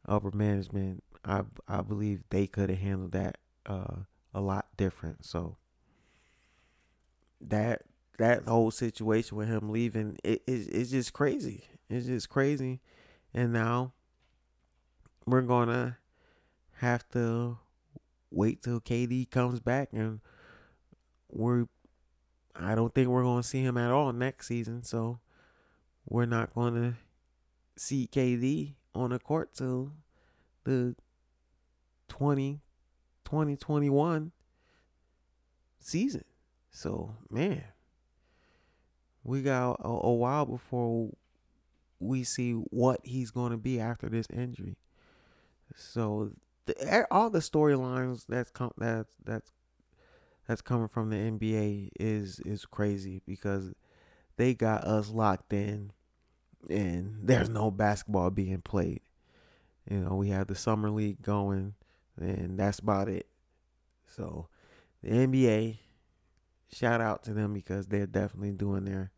upper 0.07 0.31
management. 0.31 1.03
I 1.25 1.43
I 1.67 1.81
believe 1.83 2.23
they 2.31 2.47
could 2.47 2.71
have 2.71 2.79
handled 2.79 3.13
that 3.13 3.39
uh, 3.67 3.97
a 4.33 4.41
lot 4.41 4.67
different. 4.77 5.25
So 5.25 5.57
that 7.41 7.83
that 8.19 8.45
whole 8.45 8.71
situation 8.71 9.37
with 9.37 9.49
him 9.49 9.71
leaving 9.71 10.19
it, 10.23 10.43
it 10.47 10.69
it's 10.69 10.91
just 10.91 11.13
crazy. 11.13 11.65
It's 11.89 12.07
just 12.07 12.29
crazy. 12.29 12.81
And 13.33 13.53
now 13.53 13.93
we're 15.27 15.43
gonna 15.43 15.99
have 16.79 17.09
to 17.11 17.59
wait 18.31 18.63
till 18.63 18.81
KD 18.81 19.31
comes 19.31 19.61
back 19.61 19.89
and 19.93 20.21
we're 21.31 21.67
I 22.55 22.75
don't 22.75 22.95
think 22.95 23.09
we're 23.09 23.23
gonna 23.23 23.43
see 23.43 23.63
him 23.63 23.77
at 23.77 23.91
all 23.91 24.13
next 24.13 24.47
season, 24.47 24.85
so 24.85 25.19
we're 26.07 26.27
not 26.27 26.55
gonna 26.55 26.97
see 27.77 28.09
KD 28.11 28.75
on 28.95 29.11
the 29.11 29.19
court 29.19 29.55
till 29.55 29.93
the 30.65 30.95
20 32.09 32.61
2021 33.25 34.33
season. 35.81 36.25
So, 36.71 37.17
man, 37.31 37.65
we 39.23 39.43
got 39.43 39.75
a, 39.81 39.89
a 39.89 40.13
while 40.13 40.47
before 40.47 41.11
we 42.01 42.25
see 42.25 42.53
what 42.53 43.01
he's 43.05 43.31
going 43.31 43.53
to 43.53 43.57
be 43.57 43.81
after 43.81 44.09
this 44.09 44.27
injury. 44.33 44.77
So, 45.77 46.33
the, 46.67 47.07
all 47.11 47.31
the 47.31 47.41
storylines 47.41 48.27
that's 48.27 48.51
com- 48.51 48.73
that's 48.79 49.15
that's 49.25 49.53
that's 50.47 50.63
coming 50.63 50.89
from 50.89 51.11
the 51.11 51.17
NBA 51.17 51.91
is 51.99 52.41
is 52.45 52.65
crazy 52.65 53.21
because 53.27 53.73
they 54.37 54.55
got 54.55 54.85
us 54.85 55.11
locked 55.11 55.53
in 55.53 55.93
and 56.69 57.19
there's 57.23 57.49
no 57.49 57.71
basketball 57.71 58.31
being 58.31 58.61
played. 58.61 59.01
You 59.89 59.99
know, 59.99 60.15
we 60.15 60.29
have 60.29 60.47
the 60.47 60.55
summer 60.55 60.91
league 60.91 61.23
going 61.23 61.75
and 62.19 62.59
that's 62.59 62.79
about 62.79 63.09
it. 63.09 63.27
So, 64.07 64.49
the 65.03 65.11
NBA 65.11 65.79
shout 66.73 67.01
out 67.01 67.23
to 67.25 67.33
them 67.33 67.53
because 67.53 67.87
they're 67.87 68.07
definitely 68.07 68.53
doing 68.53 68.85
their 68.85 69.13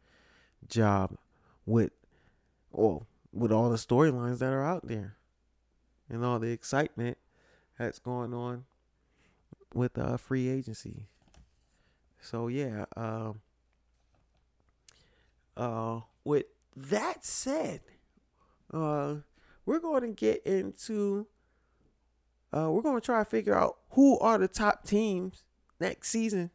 job 0.69 1.17
with 1.65 1.91
well 2.71 3.07
with 3.33 3.53
all 3.53 3.71
the 3.71 3.77
storylines 3.77 4.39
that 4.39 4.53
are 4.53 4.65
out 4.65 4.87
there 4.87 5.17
and 6.09 6.25
all 6.25 6.39
the 6.39 6.51
excitement 6.51 7.19
that's 7.79 7.99
going 7.99 8.33
on 8.33 8.65
with 9.75 9.99
uh, 9.99 10.17
free 10.17 10.49
agency. 10.49 11.07
So 12.21 12.49
yeah, 12.49 12.87
um, 12.97 13.41
uh, 15.57 16.01
with 16.25 16.47
that 16.77 17.25
said, 17.25 17.81
uh, 18.73 19.17
we're 19.65 19.81
going 19.81 20.03
to 20.03 20.09
get 20.09 20.45
into. 20.47 21.27
Uh, 22.53 22.71
we're 22.71 22.83
going 22.83 23.01
to 23.01 23.05
try 23.05 23.19
to 23.19 23.25
figure 23.25 23.55
out 23.55 23.77
who 23.91 24.19
are 24.19 24.39
the 24.39 24.49
top 24.49 24.87
teams 24.87 25.45
next 25.81 26.09
season 26.09 26.51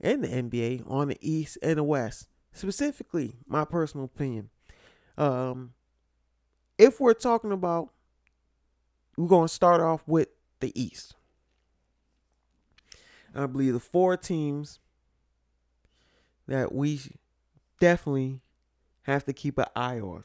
in 0.00 0.20
the 0.22 0.28
NBA 0.28 0.88
on 0.88 1.08
the 1.08 1.18
East 1.20 1.58
and 1.62 1.78
the 1.78 1.82
West. 1.82 2.28
Specifically, 2.52 3.36
my 3.46 3.64
personal 3.64 4.04
opinion. 4.04 4.50
Um, 5.18 5.72
if 6.78 7.00
we're 7.00 7.14
talking 7.14 7.52
about, 7.52 7.90
we're 9.16 9.28
going 9.28 9.48
to 9.48 9.54
start 9.54 9.80
off 9.80 10.02
with 10.06 10.28
the 10.60 10.72
East. 10.80 11.14
I 13.34 13.46
believe 13.46 13.72
the 13.72 13.80
four 13.80 14.16
teams 14.16 14.78
that 16.46 16.72
we 16.72 17.00
definitely 17.80 18.40
have 19.02 19.24
to 19.24 19.32
keep 19.32 19.58
an 19.58 19.66
eye 19.76 20.00
on 20.00 20.24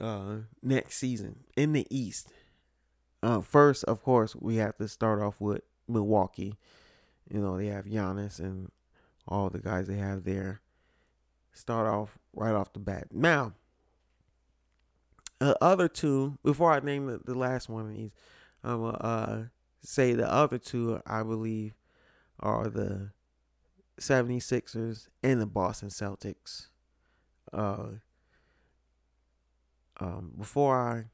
uh, 0.00 0.36
next 0.62 0.96
season 0.96 1.40
in 1.56 1.72
the 1.72 1.86
East. 1.90 2.28
Uh, 3.22 3.40
first, 3.40 3.84
of 3.84 4.02
course, 4.02 4.34
we 4.34 4.56
have 4.56 4.76
to 4.76 4.88
start 4.88 5.20
off 5.20 5.40
with 5.40 5.62
Milwaukee. 5.86 6.56
You 7.30 7.40
know, 7.40 7.56
they 7.56 7.66
have 7.66 7.84
Giannis 7.84 8.40
and 8.40 8.70
all 9.28 9.48
the 9.48 9.60
guys 9.60 9.86
they 9.86 9.96
have 9.96 10.24
there. 10.24 10.60
Start 11.52 11.86
off 11.86 12.18
right 12.34 12.54
off 12.54 12.72
the 12.72 12.80
bat. 12.80 13.08
Now, 13.12 13.52
the 15.38 15.56
other 15.62 15.88
two, 15.88 16.38
before 16.42 16.72
I 16.72 16.80
name 16.80 17.06
the, 17.06 17.20
the 17.24 17.34
last 17.34 17.68
one 17.68 17.86
of 17.86 17.96
these, 17.96 18.10
I'm 18.64 18.80
going 18.80 18.94
to 18.94 19.04
uh, 19.04 19.42
say 19.82 20.14
the 20.14 20.30
other 20.30 20.58
two, 20.58 21.00
I 21.06 21.22
believe, 21.22 21.74
are 22.40 22.68
the 22.68 23.10
76ers 24.02 25.08
and 25.22 25.40
the 25.40 25.46
Boston 25.46 25.88
Celtics. 25.88 26.66
Uh, 27.52 27.86
um, 30.00 30.32
before 30.38 31.08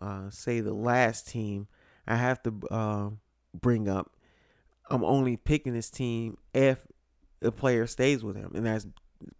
I 0.00 0.04
uh, 0.04 0.30
say 0.30 0.60
the 0.60 0.74
last 0.74 1.28
team, 1.28 1.68
I 2.06 2.16
have 2.16 2.42
to 2.44 2.54
uh, 2.70 3.10
bring 3.54 3.88
up 3.88 4.16
I'm 4.92 5.04
only 5.04 5.38
picking 5.38 5.72
this 5.72 5.88
team 5.88 6.36
if 6.52 6.86
the 7.40 7.50
player 7.50 7.86
stays 7.86 8.22
with 8.22 8.36
him, 8.36 8.52
and 8.54 8.66
that 8.66 8.84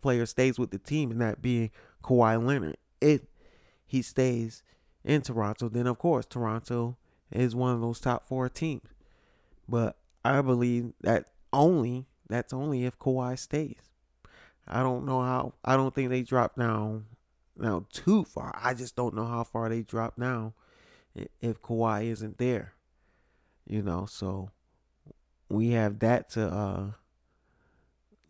player 0.01 0.25
stays 0.25 0.59
with 0.59 0.71
the 0.71 0.79
team, 0.79 1.11
and 1.11 1.21
that 1.21 1.43
being 1.43 1.71
Kawhi 2.03 2.43
Leonard. 2.43 2.79
If 3.03 3.23
he 3.85 4.01
stays 4.01 4.63
in 5.05 5.21
Toronto, 5.21 5.69
then 5.69 5.87
of 5.87 5.99
course 5.99 6.25
Toronto 6.25 6.97
is 7.31 7.55
one 7.55 7.75
of 7.75 7.83
those 7.83 8.01
top 8.01 8.25
four 8.25 8.49
teams. 8.49 8.89
But 9.69 9.99
I 10.25 10.41
believe 10.41 10.95
that 11.03 11.27
only 11.53 12.07
that's 12.33 12.53
only 12.53 12.85
if 12.85 12.99
Kawhi 12.99 13.39
stays. 13.39 13.91
I 14.67 14.83
don't 14.83 15.05
know 15.05 15.23
how. 15.23 15.55
I 15.65 15.77
don't 15.77 15.95
think 15.95 16.11
they 16.11 16.23
drop 16.23 16.57
down 16.57 17.07
now 17.57 17.87
too 17.93 18.25
far. 18.25 18.59
I 18.61 18.75
just 18.75 18.97
don't 18.97 19.15
know 19.15 19.27
how 19.27 19.45
far 19.45 19.69
they 19.69 19.83
drop 19.83 20.19
down 20.19 20.53
if 21.41 21.61
Kawhi 21.61 22.07
isn't 22.07 22.39
there. 22.39 22.75
You 23.67 23.83
know, 23.83 24.07
so 24.07 24.51
we 25.49 25.71
have 25.71 25.99
that 26.01 26.31
to 26.31 26.47
uh, 26.47 26.91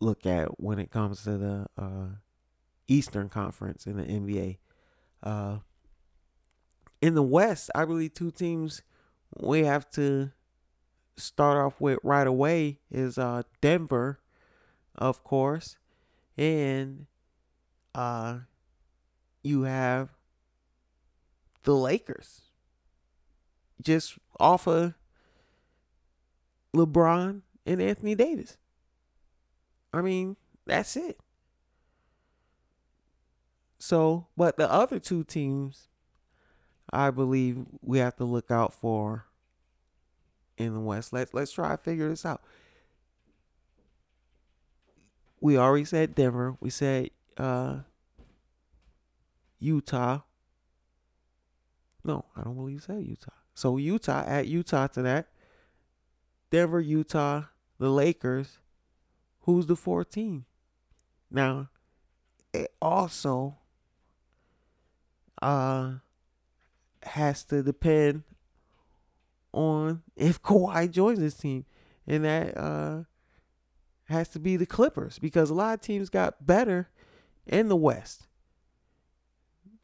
look 0.01 0.27
at 0.27 0.61
when 0.61 0.79
it 0.79 0.91
comes 0.91 1.25
to 1.25 1.39
the 1.39 1.67
uh, 1.79 2.07
Eastern 2.89 3.29
Conference 3.29 3.87
in 3.87 3.97
the 3.97 4.05
NBA. 4.05 4.59
Uh, 5.23 5.59
in 7.01 7.15
the 7.15 7.23
West, 7.23 7.71
I 7.75 7.85
believe 7.85 8.15
two 8.15 8.31
teams 8.31 8.83
we 9.39 9.65
have 9.65 9.91
to 9.93 10.31
start 11.17 11.59
off 11.59 11.81
with 11.81 11.99
right 12.03 12.27
away 12.27 12.79
is 12.91 13.19
uh, 13.19 13.43
Denver, 13.61 14.21
of 14.95 15.23
course, 15.25 15.77
and 16.37 17.07
uh, 17.95 18.39
you 19.43 19.63
have 19.63 20.11
the 21.65 21.75
Lakers. 21.75 22.43
Just 23.81 24.19
off 24.39 24.67
of 24.67 24.95
LeBron 26.75 27.43
and 27.67 27.83
Anthony 27.83 28.15
Davis. 28.15 28.57
I 29.93 30.01
mean, 30.01 30.37
that's 30.67 30.97
it. 30.97 31.19
So, 33.79 34.29
but 34.37 34.57
the 34.57 34.71
other 34.71 35.01
two 35.01 35.25
teams, 35.25 35.89
I 36.93 37.11
believe 37.11 37.67
we 37.81 37.99
have 37.99 38.17
to 38.17 38.25
look 38.25 38.51
out 38.51 38.73
for 38.73 39.27
in 40.67 40.75
the 40.75 40.81
West. 40.81 41.13
Let's 41.13 41.35
let's 41.35 41.53
try 41.53 41.71
to 41.71 41.77
figure 41.77 42.09
this 42.09 42.25
out. 42.25 42.43
We 45.41 45.59
already 45.59 45.85
said 45.85 46.15
Denver. 46.15 46.57
We 46.61 46.71
said 46.71 47.11
uh, 47.37 47.81
Utah. 49.59 50.21
No, 52.05 52.25
I 52.37 52.43
don't 52.43 52.57
believe 52.57 52.83
said 52.83 53.05
Utah. 53.05 53.33
So 53.55 53.77
Utah 53.77 54.25
at 54.27 54.47
Utah 54.47 54.87
to 54.89 55.03
that. 55.03 55.29
Denver, 56.51 56.81
Utah, 56.81 57.45
the 57.79 57.91
Lakers. 57.91 58.59
Who's 59.43 59.67
the 59.67 59.77
14? 59.77 60.45
Now, 61.31 61.71
it 62.53 62.73
also 62.81 63.57
uh 65.41 65.95
has 67.03 67.43
to 67.45 67.63
depend 67.63 68.23
on 69.53 70.03
if 70.17 70.43
Kawhi 70.43 70.91
joins 70.91 71.19
this 71.19 71.35
team. 71.35 71.65
And 72.07 72.25
that 72.25 72.57
uh 72.57 73.03
has 74.05 74.29
to 74.31 74.41
be 74.41 74.57
the 74.57 74.67
Clippers 74.67 75.19
because 75.19 75.51
a 75.51 75.55
lot 75.55 75.75
of 75.75 75.81
teams 75.81 76.11
got 76.11 76.47
better 76.47 76.91
in 77.47 77.69
the 77.69 77.77
West 77.77 78.27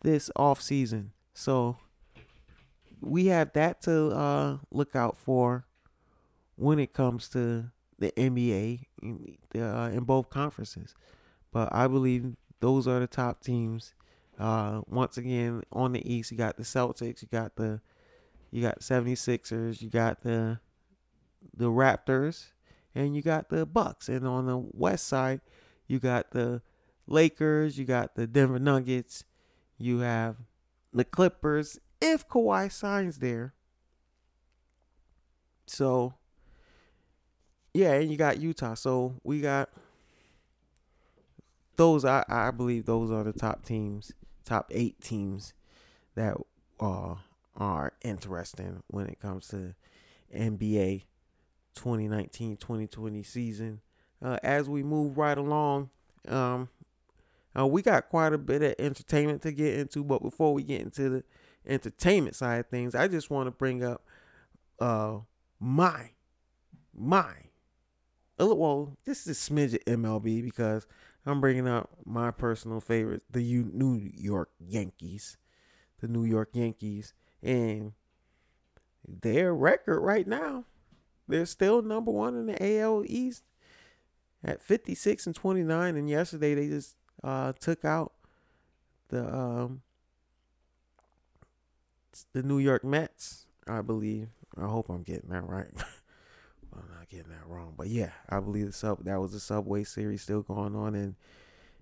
this 0.02 0.31
off 0.37 0.61
season. 0.61 1.12
So 1.35 1.76
we 3.00 3.26
have 3.26 3.52
that 3.52 3.83
to 3.83 4.09
uh 4.09 4.59
look 4.70 4.96
out 4.96 5.16
for 5.16 5.66
when 6.57 6.78
it 6.81 6.92
comes 6.92 7.28
to 7.28 7.70
the 7.98 8.12
NBA 8.12 8.87
in, 9.02 9.38
uh, 9.57 9.90
in 9.92 10.04
both 10.04 10.31
conferences. 10.31 10.94
But 11.52 11.68
I 11.72 11.87
believe 11.87 12.37
those 12.61 12.87
are 12.87 13.00
the 13.00 13.07
top 13.07 13.42
teams. 13.42 13.94
Uh, 14.38 14.83
once 14.87 15.16
again, 15.16 15.62
on 15.72 15.92
the 15.92 16.12
East, 16.12 16.31
you 16.31 16.37
got 16.37 16.57
the 16.57 16.62
Celtics, 16.62 17.22
you 17.22 17.28
got 17.31 17.57
the 17.57 17.81
you 18.50 18.62
got 18.62 18.80
76ers, 18.80 19.82
you 19.82 19.90
got 19.90 20.22
the 20.22 20.61
the 21.54 21.66
Raptors, 21.66 22.46
and 22.94 23.14
you 23.14 23.22
got 23.22 23.48
the 23.48 23.66
Bucks. 23.66 24.08
And 24.08 24.26
on 24.26 24.46
the 24.46 24.58
West 24.58 25.06
side, 25.06 25.40
you 25.87 25.98
got 25.98 26.30
the 26.30 26.62
Lakers, 27.06 27.78
you 27.78 27.84
got 27.84 28.14
the 28.14 28.26
Denver 28.26 28.58
Nuggets, 28.58 29.24
you 29.76 30.00
have 30.00 30.37
the 30.92 31.04
Clippers, 31.04 31.78
if 32.00 32.28
Kawhi 32.28 32.70
signs 32.70 33.18
there. 33.18 33.54
So, 35.66 36.14
yeah, 37.74 37.94
and 37.94 38.11
you 38.11 38.16
got 38.16 38.40
Utah. 38.40 38.74
So 38.74 39.14
we 39.22 39.40
got 39.40 39.70
those. 41.76 42.04
I 42.04 42.24
I 42.28 42.50
believe 42.50 42.87
those 42.87 43.11
are 43.11 43.24
the 43.24 43.32
top 43.32 43.64
teams, 43.64 44.12
top 44.44 44.70
eight 44.74 45.00
teams 45.00 45.52
that 46.14 46.37
uh, 46.80 47.16
are 47.58 47.92
interesting 48.02 48.82
when 48.86 49.06
it 49.06 49.20
comes 49.20 49.48
to 49.48 49.74
NBA 50.34 51.04
2019-2020 51.76 53.26
season. 53.26 53.80
Uh, 54.22 54.38
as 54.42 54.68
we 54.68 54.82
move 54.82 55.18
right 55.18 55.36
along, 55.36 55.90
um, 56.26 56.68
uh, 57.58 57.66
we 57.66 57.82
got 57.82 58.08
quite 58.08 58.32
a 58.32 58.38
bit 58.38 58.62
of 58.62 58.74
entertainment 58.78 59.42
to 59.42 59.52
get 59.52 59.78
into, 59.78 60.02
but 60.02 60.22
before 60.22 60.54
we 60.54 60.62
get 60.62 60.80
into 60.80 61.08
the 61.08 61.24
entertainment 61.66 62.34
side 62.34 62.60
of 62.60 62.66
things, 62.68 62.94
I 62.94 63.08
just 63.08 63.30
want 63.30 63.46
to 63.46 63.50
bring 63.50 63.84
up 63.84 64.04
uh, 64.80 65.18
my 65.60 66.10
my 66.94 67.32
well, 68.38 68.96
this 69.04 69.26
is 69.26 69.48
a 69.48 69.50
smidge 69.50 69.74
of 69.74 69.84
MLB 69.84 70.42
because 70.42 70.86
I'm 71.26 71.40
bringing 71.40 71.66
up 71.66 71.90
my 72.04 72.30
personal 72.30 72.80
favorite, 72.80 73.22
the 73.30 73.40
New 73.40 73.96
York 74.14 74.50
Yankees, 74.60 75.36
the 76.00 76.08
New 76.08 76.24
York 76.24 76.50
Yankees, 76.52 77.14
and 77.42 77.92
their 79.07 79.55
record 79.55 80.01
right 80.01 80.27
now, 80.27 80.64
they're 81.27 81.46
still 81.46 81.83
number 81.83 82.11
one 82.11 82.35
in 82.35 82.46
the 82.46 82.81
AL 82.81 83.05
East 83.07 83.44
at 84.42 84.62
56 84.62 85.27
and 85.27 85.35
29. 85.35 85.96
And 85.96 86.09
yesterday 86.09 86.55
they 86.55 86.68
just 86.68 86.96
uh, 87.22 87.53
took 87.59 87.85
out 87.85 88.12
the 89.09 89.27
um, 89.27 89.83
the 92.33 92.42
New 92.42 92.59
York 92.59 92.85
Mets, 92.85 93.46
I 93.66 93.83
believe. 93.83 94.29
I 94.57 94.66
hope 94.66 94.88
I'm 94.88 95.03
getting 95.03 95.31
that 95.31 95.48
right. 95.48 95.70
I'm 96.72 96.88
not 96.94 97.09
getting 97.09 97.31
that 97.31 97.46
wrong, 97.46 97.74
but 97.77 97.88
yeah, 97.88 98.11
I 98.29 98.40
believe 98.40 98.66
the 98.66 98.72
sub 98.72 99.05
that 99.05 99.20
was 99.20 99.33
the 99.33 99.40
Subway 99.40 99.85
Series 99.85 100.22
still 100.22 100.42
going 100.42 100.77
on, 100.77 100.94
and 100.94 101.16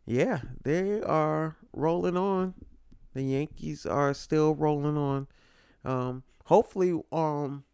yeah, 0.07 0.41
they 0.63 1.01
are 1.03 1.57
rolling 1.73 2.17
on. 2.17 2.55
The 3.15 3.23
Yankees 3.23 3.87
are 3.87 4.15
still 4.15 4.55
rolling 4.55 4.97
on. 4.97 5.27
Um, 5.87 6.25
hopefully, 6.45 7.01
um, 7.13 7.65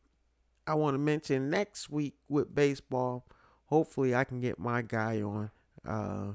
I 0.67 0.75
want 0.75 0.95
to 0.95 0.99
mention 0.99 1.51
next 1.51 1.91
week 1.91 2.15
with 2.29 2.55
baseball. 2.55 3.25
Hopefully, 3.67 4.15
I 4.15 4.25
can 4.25 4.41
get 4.41 4.59
my 4.59 4.83
guy 4.83 5.23
on. 5.23 5.51
Uh, 5.85 6.35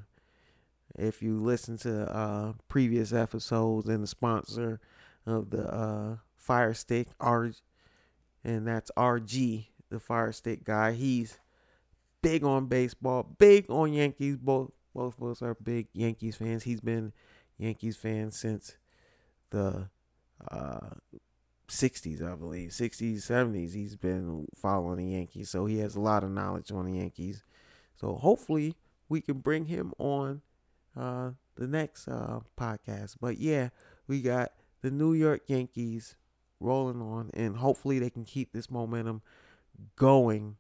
if 0.97 1.21
you 1.21 1.39
listen 1.39 1.77
to 1.77 2.11
uh, 2.13 2.53
previous 2.67 3.13
episodes 3.13 3.87
and 3.87 4.03
the 4.03 4.07
sponsor 4.07 4.79
of 5.27 5.51
the 5.51 5.63
uh, 5.71 6.15
Fire 6.35 6.73
Stick 6.73 7.09
R, 7.19 7.51
and 8.43 8.67
that's 8.67 8.89
RG, 8.97 9.67
the 9.89 9.99
Fire 9.99 10.31
Stick 10.31 10.63
guy. 10.63 10.93
He's 10.93 11.37
big 12.23 12.43
on 12.43 12.65
baseball, 12.65 13.35
big 13.37 13.69
on 13.69 13.93
Yankees. 13.93 14.37
Both 14.37 14.71
both 14.95 15.21
of 15.21 15.29
us 15.29 15.41
are 15.43 15.53
big 15.53 15.87
Yankees 15.93 16.37
fans. 16.37 16.63
He's 16.63 16.81
been 16.81 17.13
Yankees 17.59 17.95
fan 17.95 18.31
since 18.31 18.77
the 19.51 19.89
uh, 20.49 20.89
60s, 21.67 22.21
I 22.21 22.35
believe, 22.35 22.69
60s, 22.69 23.17
70s. 23.17 23.73
He's 23.73 23.95
been 23.95 24.47
following 24.55 24.97
the 24.97 25.15
Yankees, 25.15 25.49
so 25.49 25.65
he 25.65 25.79
has 25.79 25.95
a 25.95 25.99
lot 25.99 26.23
of 26.23 26.31
knowledge 26.31 26.71
on 26.71 26.85
the 26.85 26.99
Yankees. 26.99 27.43
So 27.95 28.15
hopefully 28.15 28.75
we 29.09 29.21
can 29.21 29.39
bring 29.39 29.65
him 29.65 29.93
on 29.97 30.41
uh, 30.95 31.31
the 31.55 31.67
next 31.67 32.07
uh, 32.07 32.39
podcast. 32.59 33.15
But 33.19 33.37
yeah, 33.37 33.69
we 34.07 34.21
got 34.21 34.51
the 34.81 34.91
New 34.91 35.13
York 35.13 35.41
Yankees 35.47 36.15
rolling 36.59 37.01
on, 37.01 37.31
and 37.33 37.57
hopefully 37.57 37.99
they 37.99 38.09
can 38.09 38.25
keep 38.25 38.53
this 38.53 38.71
momentum 38.71 39.21
going 39.95 40.57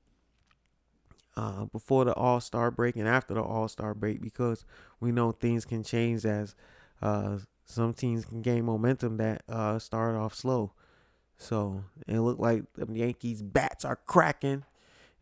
uh, 1.35 1.65
before 1.65 2.05
the 2.05 2.13
All 2.13 2.39
Star 2.39 2.71
break 2.71 2.95
and 2.95 3.07
after 3.07 3.33
the 3.33 3.41
All 3.41 3.67
Star 3.67 3.93
break 3.93 4.21
because 4.21 4.65
we 4.99 5.11
know 5.11 5.31
things 5.31 5.65
can 5.65 5.83
change 5.83 6.25
as 6.25 6.55
uh, 7.01 7.37
some 7.65 7.93
teams 7.93 8.25
can 8.25 8.41
gain 8.41 8.65
momentum 8.65 9.17
that 9.17 9.43
uh, 9.47 9.77
start 9.79 10.15
off 10.15 10.33
slow. 10.33 10.73
So 11.37 11.83
it 12.07 12.19
looked 12.19 12.39
like 12.39 12.63
the 12.75 12.91
Yankees 12.91 13.41
bats 13.41 13.85
are 13.85 13.99
cracking 14.07 14.63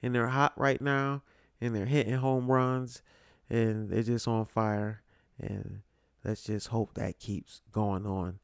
and 0.01 0.15
they're 0.15 0.27
hot 0.27 0.53
right 0.57 0.81
now 0.81 1.23
and 1.59 1.75
they're 1.75 1.85
hitting 1.85 2.15
home 2.15 2.49
runs 2.49 3.01
and 3.49 3.89
they're 3.89 4.03
just 4.03 4.27
on 4.27 4.45
fire. 4.45 5.01
And 5.39 5.81
let's 6.23 6.43
just 6.43 6.67
hope 6.67 6.93
that 6.93 7.19
keeps 7.19 7.61
going 7.71 8.05
on 8.05 8.39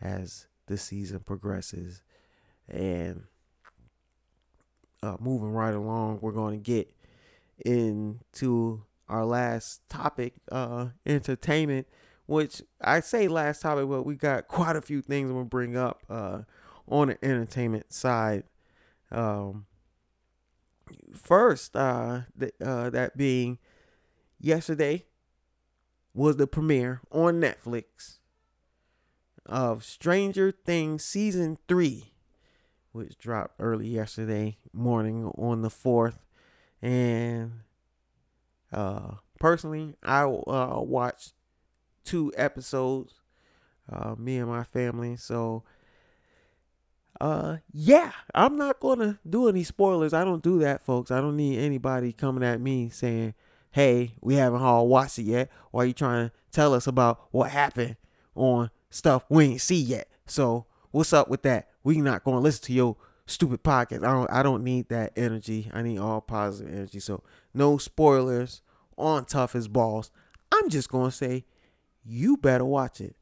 as 0.00 0.46
the 0.66 0.78
season 0.78 1.20
progresses. 1.20 2.02
And 2.68 3.24
uh, 5.02 5.16
moving 5.20 5.52
right 5.52 5.74
along, 5.74 6.20
we're 6.22 6.32
going 6.32 6.58
to 6.58 6.64
get 6.64 6.92
into 7.64 8.82
our 9.08 9.24
last 9.24 9.82
topic, 9.88 10.34
uh, 10.50 10.88
entertainment, 11.04 11.86
which 12.26 12.62
I 12.80 13.00
say 13.00 13.28
last 13.28 13.62
topic, 13.62 13.88
but 13.88 14.04
we 14.04 14.14
got 14.14 14.48
quite 14.48 14.76
a 14.76 14.80
few 14.80 15.02
things 15.02 15.32
we'll 15.32 15.44
bring 15.44 15.76
up 15.76 16.02
uh, 16.08 16.40
on 16.90 17.08
the 17.08 17.24
entertainment 17.24 17.92
side. 17.92 18.44
Um, 19.10 19.66
first, 21.14 21.76
uh, 21.76 22.22
th- 22.38 22.54
uh, 22.64 22.90
that 22.90 23.16
being 23.16 23.58
yesterday 24.40 25.04
was 26.14 26.36
the 26.36 26.46
premiere 26.46 27.00
on 27.10 27.40
Netflix 27.40 28.18
of 29.46 29.84
Stranger 29.84 30.50
Things 30.50 31.04
season 31.04 31.58
three, 31.68 32.12
which 32.92 33.18
dropped 33.18 33.54
early 33.58 33.88
yesterday 33.88 34.58
morning 34.72 35.26
on 35.36 35.62
the 35.62 35.68
4th. 35.68 36.18
And 36.82 37.60
uh, 38.72 39.14
personally, 39.38 39.96
I 40.02 40.22
uh, 40.22 40.80
watched 40.80 41.34
two 42.04 42.32
episodes, 42.36 43.14
uh, 43.90 44.14
me 44.16 44.38
and 44.38 44.48
my 44.48 44.64
family. 44.64 45.16
So, 45.16 45.64
uh, 47.20 47.58
yeah, 47.72 48.12
I'm 48.34 48.56
not 48.56 48.80
gonna 48.80 49.18
do 49.28 49.48
any 49.48 49.62
spoilers. 49.62 50.14
I 50.14 50.24
don't 50.24 50.42
do 50.42 50.58
that, 50.60 50.82
folks. 50.82 51.10
I 51.10 51.20
don't 51.20 51.36
need 51.36 51.58
anybody 51.58 52.12
coming 52.12 52.42
at 52.42 52.60
me 52.60 52.88
saying, 52.88 53.34
"Hey, 53.72 54.14
we 54.22 54.36
haven't 54.36 54.62
all 54.62 54.88
watched 54.88 55.18
it 55.18 55.24
yet," 55.24 55.50
why 55.70 55.82
are 55.82 55.86
you 55.86 55.92
trying 55.92 56.28
to 56.28 56.34
tell 56.50 56.72
us 56.72 56.86
about 56.86 57.28
what 57.30 57.50
happened 57.50 57.96
on 58.34 58.70
stuff 58.88 59.24
we 59.28 59.44
ain't 59.44 59.60
see 59.60 59.80
yet? 59.80 60.08
So, 60.26 60.66
what's 60.92 61.12
up 61.12 61.28
with 61.28 61.42
that? 61.42 61.68
We 61.84 62.00
not 62.00 62.24
gonna 62.24 62.40
listen 62.40 62.64
to 62.64 62.72
your 62.72 62.96
stupid 63.26 63.62
podcast. 63.62 64.04
I 64.04 64.12
don't. 64.12 64.30
I 64.30 64.42
don't 64.42 64.64
need 64.64 64.88
that 64.88 65.12
energy. 65.14 65.70
I 65.74 65.82
need 65.82 65.98
all 65.98 66.22
positive 66.22 66.72
energy. 66.72 67.00
So, 67.00 67.22
no 67.52 67.76
spoilers 67.76 68.62
on 68.96 69.26
Tough 69.26 69.54
as 69.54 69.68
Balls. 69.68 70.10
I'm 70.50 70.70
just 70.70 70.88
gonna 70.88 71.10
say, 71.10 71.44
you 72.02 72.38
better 72.38 72.64
watch 72.64 73.00
it. 73.00 73.14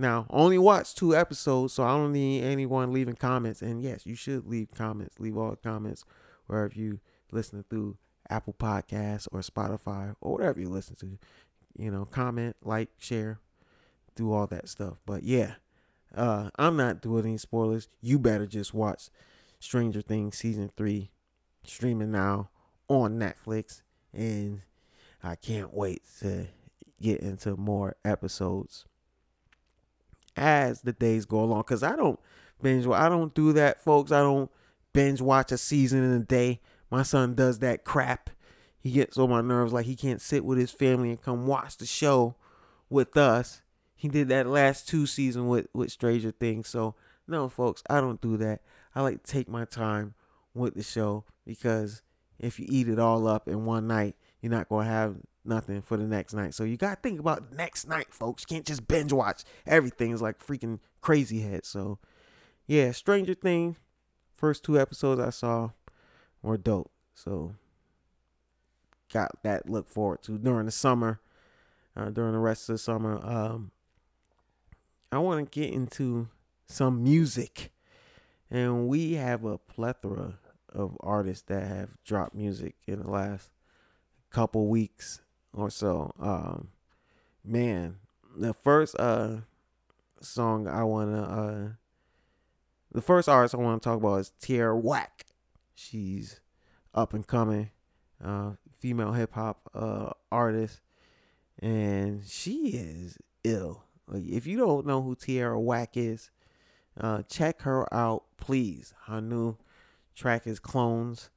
Now, 0.00 0.24
only 0.30 0.56
watch 0.56 0.94
two 0.94 1.14
episodes, 1.14 1.74
so 1.74 1.84
I 1.84 1.90
don't 1.90 2.12
need 2.12 2.42
anyone 2.42 2.90
leaving 2.90 3.16
comments. 3.16 3.60
And 3.60 3.82
yes, 3.82 4.06
you 4.06 4.14
should 4.14 4.46
leave 4.46 4.70
comments. 4.72 5.20
Leave 5.20 5.36
all 5.36 5.50
the 5.50 5.56
comments 5.56 6.06
wherever 6.46 6.72
you 6.74 7.00
listen 7.30 7.66
through 7.68 7.98
Apple 8.30 8.54
Podcasts 8.58 9.28
or 9.30 9.40
Spotify 9.40 10.16
or 10.22 10.32
whatever 10.32 10.58
you 10.58 10.70
listen 10.70 10.96
to. 10.96 11.18
You 11.76 11.90
know, 11.90 12.06
comment, 12.06 12.56
like, 12.64 12.88
share, 12.96 13.40
do 14.14 14.32
all 14.32 14.46
that 14.46 14.70
stuff. 14.70 14.94
But 15.04 15.22
yeah, 15.22 15.56
uh, 16.14 16.48
I'm 16.56 16.78
not 16.78 17.02
doing 17.02 17.26
any 17.26 17.36
spoilers. 17.36 17.88
You 18.00 18.18
better 18.18 18.46
just 18.46 18.72
watch 18.72 19.10
Stranger 19.58 20.00
Things 20.00 20.38
season 20.38 20.70
three, 20.78 21.10
streaming 21.62 22.10
now 22.10 22.48
on 22.88 23.18
Netflix, 23.18 23.82
and 24.14 24.62
I 25.22 25.34
can't 25.34 25.74
wait 25.74 26.04
to 26.20 26.46
get 27.02 27.20
into 27.20 27.54
more 27.58 27.96
episodes 28.02 28.86
as 30.36 30.82
the 30.82 30.92
days 30.92 31.26
go 31.26 31.40
along 31.40 31.62
because 31.62 31.82
I 31.82 31.96
don't 31.96 32.18
binge. 32.62 32.86
I 32.86 33.08
don't 33.08 33.34
do 33.34 33.52
that, 33.52 33.82
folks. 33.82 34.12
I 34.12 34.20
don't 34.20 34.50
binge 34.92 35.20
watch 35.20 35.52
a 35.52 35.58
season 35.58 36.02
in 36.02 36.12
a 36.12 36.24
day. 36.24 36.60
My 36.90 37.02
son 37.02 37.34
does 37.34 37.60
that 37.60 37.84
crap. 37.84 38.30
He 38.78 38.90
gets 38.92 39.18
on 39.18 39.30
my 39.30 39.40
nerves 39.42 39.72
like 39.72 39.86
he 39.86 39.96
can't 39.96 40.20
sit 40.20 40.44
with 40.44 40.58
his 40.58 40.70
family 40.70 41.10
and 41.10 41.20
come 41.20 41.46
watch 41.46 41.76
the 41.76 41.86
show 41.86 42.36
with 42.88 43.16
us. 43.16 43.62
He 43.94 44.08
did 44.08 44.28
that 44.28 44.46
last 44.46 44.88
two 44.88 45.06
season 45.06 45.48
with 45.48 45.68
with 45.74 45.92
Stranger 45.92 46.30
Things. 46.30 46.68
So 46.68 46.94
no, 47.28 47.48
folks, 47.48 47.82
I 47.88 48.00
don't 48.00 48.20
do 48.20 48.36
that. 48.38 48.62
I 48.94 49.02
like 49.02 49.22
to 49.22 49.30
take 49.30 49.48
my 49.48 49.64
time 49.64 50.14
with 50.54 50.74
the 50.74 50.82
show 50.82 51.24
because 51.46 52.02
if 52.38 52.58
you 52.58 52.66
eat 52.68 52.88
it 52.88 52.98
all 52.98 53.28
up 53.28 53.46
in 53.46 53.66
one 53.66 53.86
night, 53.86 54.16
you're 54.40 54.50
not 54.50 54.68
gonna 54.68 54.88
have 54.88 55.16
nothing 55.44 55.82
for 55.82 55.96
the 55.96 56.04
next 56.04 56.34
night. 56.34 56.54
So 56.54 56.64
you 56.64 56.76
gotta 56.76 57.00
think 57.00 57.20
about 57.20 57.52
next 57.52 57.88
night, 57.88 58.12
folks. 58.12 58.44
You 58.48 58.54
can't 58.54 58.66
just 58.66 58.86
binge 58.86 59.12
watch 59.12 59.44
everything. 59.66 60.12
It's 60.12 60.22
like 60.22 60.44
freaking 60.44 60.80
crazy 61.00 61.40
head. 61.40 61.64
So 61.64 61.98
yeah, 62.66 62.92
Stranger 62.92 63.34
Things, 63.34 63.76
first 64.36 64.64
two 64.64 64.78
episodes 64.78 65.20
I 65.20 65.30
saw 65.30 65.70
were 66.42 66.56
dope. 66.56 66.90
So 67.14 67.54
got 69.12 69.42
that 69.42 69.68
look 69.68 69.88
forward 69.88 70.22
to 70.22 70.38
during 70.38 70.66
the 70.66 70.72
summer, 70.72 71.20
uh, 71.96 72.10
during 72.10 72.32
the 72.32 72.38
rest 72.38 72.68
of 72.68 72.74
the 72.74 72.78
summer. 72.78 73.18
Um, 73.22 73.72
I 75.12 75.18
want 75.18 75.50
to 75.50 75.60
get 75.60 75.72
into 75.72 76.28
some 76.66 77.02
music. 77.02 77.72
And 78.50 78.88
we 78.88 79.14
have 79.14 79.44
a 79.44 79.58
plethora 79.58 80.38
of 80.72 80.96
artists 81.00 81.44
that 81.48 81.66
have 81.66 81.90
dropped 82.04 82.34
music 82.34 82.74
in 82.86 83.00
the 83.00 83.10
last 83.10 83.50
couple 84.30 84.68
weeks 84.68 85.20
or 85.52 85.70
so. 85.70 86.12
Um, 86.18 86.68
man, 87.44 87.96
the 88.36 88.54
first 88.54 88.94
uh 88.98 89.38
song 90.20 90.68
I 90.68 90.84
wanna 90.84 91.22
uh 91.22 91.68
the 92.92 93.00
first 93.00 93.28
artist 93.28 93.54
I 93.54 93.58
want 93.58 93.82
to 93.82 93.88
talk 93.88 93.98
about 93.98 94.16
is 94.16 94.32
Tierra 94.40 94.76
Whack. 94.76 95.26
She's 95.74 96.40
up 96.94 97.14
and 97.14 97.26
coming, 97.26 97.70
uh, 98.22 98.52
female 98.78 99.12
hip 99.12 99.32
hop 99.32 99.70
uh 99.74 100.10
artist, 100.32 100.80
and 101.60 102.24
she 102.26 102.68
is 102.68 103.18
ill. 103.44 103.84
If 104.12 104.46
you 104.46 104.56
don't 104.56 104.86
know 104.86 105.02
who 105.02 105.14
Tierra 105.14 105.60
Whack 105.60 105.96
is, 105.96 106.30
uh, 107.00 107.22
check 107.22 107.62
her 107.62 107.92
out, 107.94 108.24
please. 108.36 108.92
Her 109.06 109.20
new 109.20 109.56
track 110.16 110.46
is 110.46 110.58
Clones. 110.58 111.30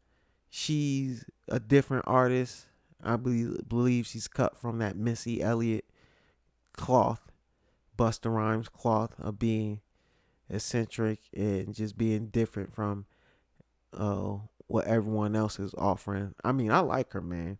She's 0.49 1.26
a 1.47 1.59
different 1.59 2.05
artist. 2.07 2.66
I 3.04 3.18
believe 3.18 3.68
believe 3.68 4.08
she's 4.08 4.28
cut 4.28 4.58
from 4.58 4.80
that 4.80 4.95
Missy 4.95 5.41
Elliott 5.41 5.86
cloth, 6.74 7.32
Busta 7.97 8.34
Rhymes 8.34 8.70
cloth 8.70 9.14
of 9.20 9.39
being 9.39 9.82
eccentric 10.49 11.20
and 11.36 11.74
just 11.74 11.97
being 11.97 12.28
different 12.28 12.74
from 12.74 13.06
uh 13.93 14.38
what 14.68 14.86
everyone 14.86 15.36
else 15.36 15.60
is 15.60 15.74
offering. 15.78 16.34
I 16.43 16.51
mean, 16.51 16.72
I 16.72 16.80
like 16.80 17.12
her, 17.14 17.22
man. 17.22 17.58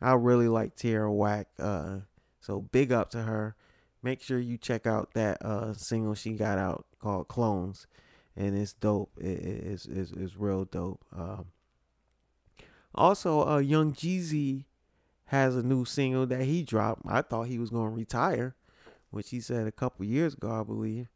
I 0.00 0.14
really 0.14 0.48
like 0.48 0.76
Tierra 0.76 1.12
Whack. 1.12 1.48
Uh, 1.58 2.00
so 2.40 2.60
big 2.60 2.92
up 2.92 3.10
to 3.10 3.22
her. 3.22 3.54
Make 4.02 4.22
sure 4.22 4.38
you 4.38 4.56
check 4.56 4.86
out 4.86 5.14
that 5.14 5.44
uh 5.44 5.74
single 5.74 6.14
she 6.14 6.32
got 6.32 6.58
out 6.58 6.86
called 7.00 7.28
Clones, 7.28 7.86
and 8.36 8.56
it's 8.56 8.72
dope. 8.72 9.12
It 9.18 9.38
is 9.38 9.86
is 9.86 10.12
is 10.12 10.36
real 10.36 10.64
dope. 10.64 11.04
Um, 11.16 11.46
also, 12.94 13.46
uh, 13.46 13.58
Young 13.58 13.92
Jeezy 13.92 14.64
has 15.30 15.54
a 15.54 15.62
new 15.62 15.84
single 15.84 16.26
that 16.26 16.42
he 16.42 16.64
dropped. 16.64 17.02
I 17.06 17.22
thought 17.22 17.44
he 17.46 17.60
was 17.60 17.70
gonna 17.70 17.90
retire, 17.90 18.56
which 19.10 19.30
he 19.30 19.40
said 19.40 19.68
a 19.68 19.72
couple 19.72 20.04
years 20.04 20.34
ago, 20.34 20.50
I 20.50 20.64
believe. 20.64 21.08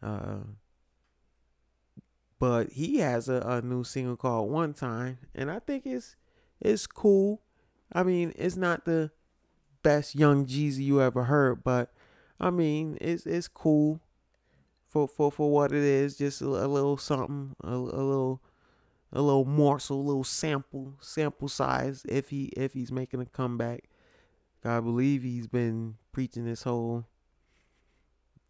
Uh, 0.00 0.44
but 2.38 2.70
he 2.70 2.98
has 2.98 3.28
a, 3.28 3.40
a 3.44 3.60
new 3.60 3.82
single 3.82 4.16
called 4.16 4.52
One 4.52 4.72
Time, 4.72 5.18
and 5.34 5.50
I 5.50 5.58
think 5.58 5.84
it's 5.84 6.14
it's 6.60 6.86
cool. 6.86 7.42
I 7.92 8.04
mean, 8.04 8.32
it's 8.36 8.54
not 8.56 8.84
the 8.84 9.10
best 9.82 10.14
Young 10.14 10.46
Jeezy 10.46 10.84
you 10.84 11.02
ever 11.02 11.24
heard, 11.24 11.64
but 11.64 11.92
I 12.38 12.50
mean, 12.50 12.98
it's 13.00 13.26
it's 13.26 13.48
cool 13.48 14.00
for 14.86 15.08
for 15.08 15.32
for 15.32 15.50
what 15.50 15.72
it 15.72 15.82
is. 15.82 16.16
Just 16.16 16.40
a, 16.40 16.46
a 16.46 16.68
little 16.68 16.96
something, 16.96 17.56
a, 17.64 17.72
a 17.72 17.74
little 17.74 18.42
a 19.12 19.20
little 19.20 19.44
morsel, 19.44 20.00
a 20.00 20.02
little 20.02 20.24
sample 20.24 20.94
sample 21.00 21.48
size. 21.48 22.04
If 22.08 22.30
he 22.30 22.44
if 22.56 22.72
he's 22.72 22.92
making 22.92 23.20
a 23.20 23.26
comeback, 23.26 23.88
I 24.64 24.80
believe 24.80 25.22
he's 25.22 25.46
been 25.46 25.96
preaching 26.12 26.44
this 26.44 26.62
whole 26.62 27.06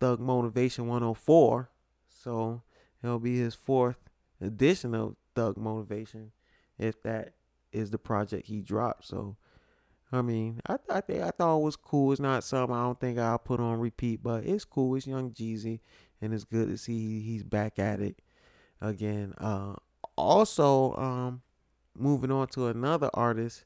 Thug 0.00 0.20
Motivation 0.20 0.86
104. 0.86 1.70
So 2.08 2.62
it'll 3.02 3.18
be 3.18 3.38
his 3.38 3.54
fourth 3.54 3.96
edition 4.40 4.94
of 4.94 5.16
Thug 5.34 5.56
Motivation, 5.56 6.32
if 6.78 7.02
that 7.02 7.34
is 7.72 7.90
the 7.90 7.98
project 7.98 8.46
he 8.46 8.60
dropped. 8.60 9.06
So 9.06 9.36
I 10.12 10.22
mean, 10.22 10.60
I 10.66 10.76
I 10.90 11.00
think 11.00 11.22
I 11.22 11.30
thought 11.30 11.58
it 11.58 11.62
was 11.62 11.76
cool. 11.76 12.12
It's 12.12 12.20
not 12.20 12.44
something 12.44 12.74
I 12.74 12.82
don't 12.82 13.00
think 13.00 13.18
I'll 13.18 13.38
put 13.38 13.60
on 13.60 13.78
repeat, 13.78 14.22
but 14.22 14.44
it's 14.44 14.64
cool. 14.64 14.96
It's 14.96 15.06
Young 15.06 15.30
Jeezy, 15.30 15.80
and 16.20 16.34
it's 16.34 16.44
good 16.44 16.68
to 16.68 16.76
see 16.76 17.20
he's 17.20 17.44
back 17.44 17.78
at 17.78 18.00
it 18.00 18.20
again. 18.80 19.34
Uh, 19.38 19.74
also, 20.20 20.94
um, 20.96 21.42
moving 21.96 22.30
on 22.30 22.48
to 22.48 22.66
another 22.68 23.10
artist 23.14 23.64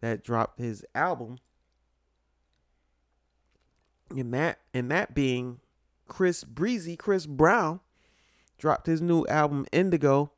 that 0.00 0.24
dropped 0.24 0.58
his 0.58 0.84
album, 0.94 1.38
and 4.10 4.32
that 4.34 4.58
and 4.72 4.90
that 4.90 5.14
being 5.14 5.60
Chris 6.06 6.44
Breezy, 6.44 6.96
Chris 6.96 7.26
Brown, 7.26 7.80
dropped 8.58 8.86
his 8.86 9.00
new 9.00 9.26
album 9.26 9.66
Indigo. 9.72 10.32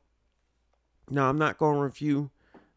Now 1.09 1.29
I'm 1.29 1.37
not 1.37 1.57
gonna 1.57 1.79
review 1.79 2.31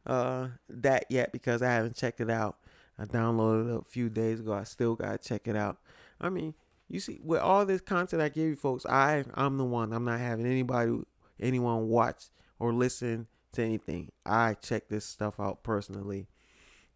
uh 0.07 0.49
that 0.69 1.05
yet 1.11 1.33
because 1.33 1.63
I 1.63 1.73
haven't 1.73 1.97
checked 1.97 2.21
it 2.21 2.31
out. 2.31 2.59
I 2.99 3.05
downloaded 3.05 3.75
it 3.75 3.81
a 3.81 3.85
few 3.85 4.09
days 4.09 4.41
ago. 4.41 4.53
I 4.53 4.65
still 4.65 4.95
gotta 4.95 5.19
check 5.19 5.49
it 5.49 5.57
out. 5.57 5.79
I 6.21 6.29
mean, 6.29 6.55
you 6.89 7.01
see, 7.01 7.21
with 7.23 7.41
all 7.41 7.65
this 7.65 7.81
content 7.81 8.23
I 8.23 8.29
give 8.29 8.49
you 8.49 8.57
folks, 8.57 8.85
I 8.87 9.25
I'm 9.35 9.57
the 9.59 9.65
one. 9.65 9.93
I'm 9.93 10.05
not 10.05 10.21
having 10.21 10.47
anybody, 10.47 10.99
anyone 11.41 11.89
watch 11.89 12.27
or 12.61 12.73
listen 12.73 13.27
to 13.53 13.63
anything. 13.63 14.13
I 14.25 14.55
check 14.55 14.89
this 14.89 15.05
stuff 15.05 15.41
out 15.41 15.65
personally, 15.65 16.29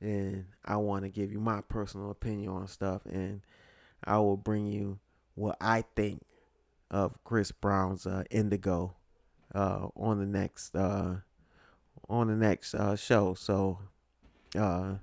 and 0.00 0.44
I 0.64 0.76
want 0.76 1.02
to 1.02 1.08
give 1.08 1.32
you 1.32 1.40
my 1.40 1.62
personal 1.62 2.12
opinion 2.12 2.50
on 2.50 2.68
stuff, 2.68 3.02
and 3.06 3.40
I 4.04 4.18
will 4.18 4.36
bring 4.36 4.66
you 4.66 5.00
what 5.34 5.56
I 5.60 5.82
think 5.96 6.22
of 6.90 7.18
Chris 7.24 7.50
Brown's 7.50 8.06
uh, 8.06 8.22
Indigo 8.30 8.94
uh, 9.52 9.88
on 9.96 10.20
the 10.20 10.26
next 10.26 10.76
uh, 10.76 11.16
on 12.08 12.28
the 12.28 12.36
next 12.36 12.74
uh, 12.74 12.94
show. 12.94 13.34
So. 13.34 13.80
Uh, 14.56 14.98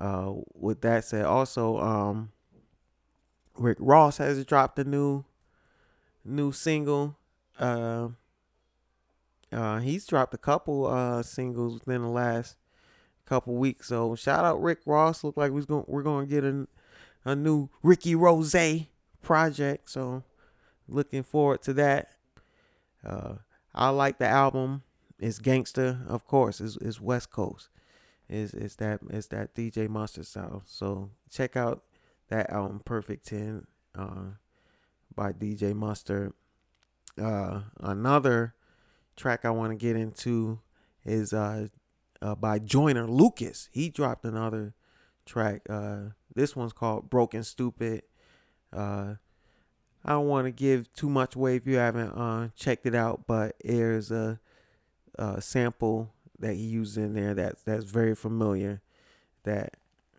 uh, 0.00 0.32
with 0.54 0.80
that 0.80 1.04
said, 1.04 1.26
also 1.26 1.78
um, 1.78 2.32
Rick 3.56 3.76
Ross 3.80 4.16
has 4.16 4.42
dropped 4.46 4.78
a 4.78 4.84
new 4.84 5.24
new 6.24 6.52
single. 6.52 7.16
Uh, 7.58 8.08
uh, 9.52 9.78
he's 9.80 10.06
dropped 10.06 10.34
a 10.34 10.38
couple 10.38 10.86
uh 10.86 11.22
singles 11.22 11.74
within 11.74 12.02
the 12.02 12.08
last 12.08 12.56
couple 13.26 13.54
weeks. 13.54 13.88
So 13.88 14.14
shout 14.14 14.44
out 14.44 14.62
Rick 14.62 14.80
Ross. 14.86 15.24
Look 15.24 15.36
like 15.36 15.52
we're 15.52 15.62
going 15.62 15.84
we're 15.86 16.02
going 16.02 16.26
to 16.26 16.30
get 16.30 16.44
a 16.44 16.66
a 17.24 17.36
new 17.36 17.68
Ricky 17.82 18.14
Rose 18.14 18.54
project. 19.22 19.90
So 19.90 20.24
looking 20.88 21.22
forward 21.22 21.62
to 21.62 21.72
that. 21.74 22.10
Uh, 23.04 23.34
I 23.74 23.90
like 23.90 24.18
the 24.18 24.26
album. 24.26 24.82
It's 25.18 25.38
gangster, 25.38 26.00
of 26.08 26.26
course. 26.26 26.60
It's, 26.60 26.76
it's 26.76 27.00
West 27.00 27.30
Coast 27.30 27.68
is 28.30 28.54
is 28.54 28.76
that 28.76 29.00
that 29.28 29.54
DJ 29.54 29.88
Mustard 29.88 30.26
style. 30.26 30.62
So 30.64 31.10
check 31.30 31.56
out 31.56 31.82
that 32.28 32.48
album 32.50 32.80
Perfect 32.84 33.26
Ten 33.26 33.66
uh, 33.94 34.36
by 35.14 35.32
DJ 35.32 35.74
Mustard. 35.74 36.32
Uh, 37.20 37.62
another 37.80 38.54
track 39.16 39.44
I 39.44 39.50
want 39.50 39.72
to 39.72 39.76
get 39.76 39.96
into 39.96 40.60
is 41.04 41.32
uh, 41.32 41.68
uh, 42.22 42.34
by 42.34 42.58
Joyner 42.58 43.06
Lucas. 43.06 43.68
He 43.72 43.88
dropped 43.88 44.24
another 44.24 44.74
track. 45.26 45.62
Uh, 45.68 46.10
this 46.34 46.54
one's 46.54 46.72
called 46.72 47.10
Broken 47.10 47.44
Stupid. 47.44 48.02
Uh, 48.72 49.14
I 50.04 50.10
don't 50.10 50.28
want 50.28 50.46
to 50.46 50.50
give 50.50 50.92
too 50.92 51.08
much 51.08 51.34
away 51.34 51.56
if 51.56 51.66
you 51.66 51.76
haven't 51.76 52.10
uh, 52.10 52.48
checked 52.56 52.86
it 52.86 52.94
out, 52.94 53.26
but 53.26 53.56
there's 53.62 54.10
a, 54.10 54.40
a 55.16 55.40
sample 55.42 56.12
that 56.38 56.54
he 56.54 56.62
used 56.62 56.96
in 56.96 57.12
there 57.14 57.34
that's 57.34 57.62
that's 57.62 57.84
very 57.84 58.14
familiar 58.14 58.80
that 59.44 59.74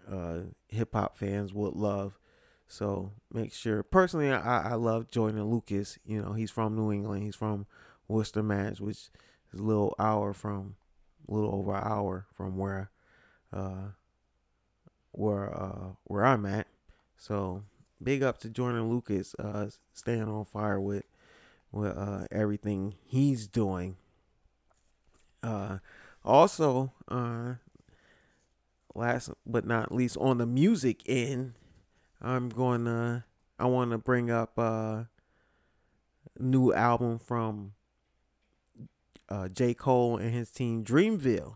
uh, 0.10 0.40
hip 0.70 0.94
hop 0.94 1.18
fans 1.18 1.54
would 1.54 1.74
love. 1.74 2.20
So 2.68 3.12
make 3.34 3.54
sure. 3.54 3.84
Personally, 3.84 4.32
I, 4.32 4.72
I 4.72 4.74
love 4.76 5.10
Joyner 5.10 5.44
Lucas. 5.44 5.98
You 6.06 6.22
know, 6.22 6.34
he's 6.34 6.52
from 6.52 6.76
New 6.76 6.92
England. 6.92 7.24
He's 7.24 7.36
from 7.36 7.66
Worcester, 8.12 8.44
Mass, 8.44 8.80
which 8.80 9.10
is 9.54 9.60
a 9.60 9.64
little 9.64 9.96
hour 9.98 10.34
from, 10.34 10.76
a 11.28 11.34
little 11.34 11.56
over 11.56 11.74
an 11.76 11.84
hour 11.84 12.28
from 12.36 12.58
where, 12.58 12.92
uh, 13.54 13.90
where 15.14 15.54
uh 15.54 15.94
where 16.06 16.26
I'm 16.26 16.46
at. 16.46 16.68
So 17.18 17.64
big 18.02 18.24
up 18.24 18.40
to 18.40 18.50
Joyner 18.50 18.82
Lucas, 18.82 19.36
uh, 19.40 19.70
staying 19.94 20.24
on 20.24 20.46
fire 20.46 20.80
with 20.80 21.04
with 21.72 21.98
uh 21.98 22.26
everything 22.32 22.96
he's 23.06 23.48
doing. 23.48 23.98
Uh, 25.44 25.80
also, 26.24 26.94
uh, 27.08 27.56
last 28.94 29.32
but 29.46 29.66
not 29.66 29.92
least, 29.92 30.18
on 30.18 30.38
the 30.38 30.46
music 30.46 31.02
end, 31.08 31.54
I'm 32.22 32.50
going 32.50 32.86
to 32.86 33.24
I 33.60 33.66
want 33.66 33.92
to 33.92 33.98
bring 33.98 34.30
up 34.30 34.58
a 34.58 34.62
uh, 34.62 35.04
new 36.40 36.74
album 36.74 37.20
from 37.20 37.74
uh, 39.32 39.48
J. 39.48 39.74
Cole 39.74 40.18
and 40.18 40.34
his 40.34 40.52
team 40.52 40.84
Dreamville. 40.84 41.56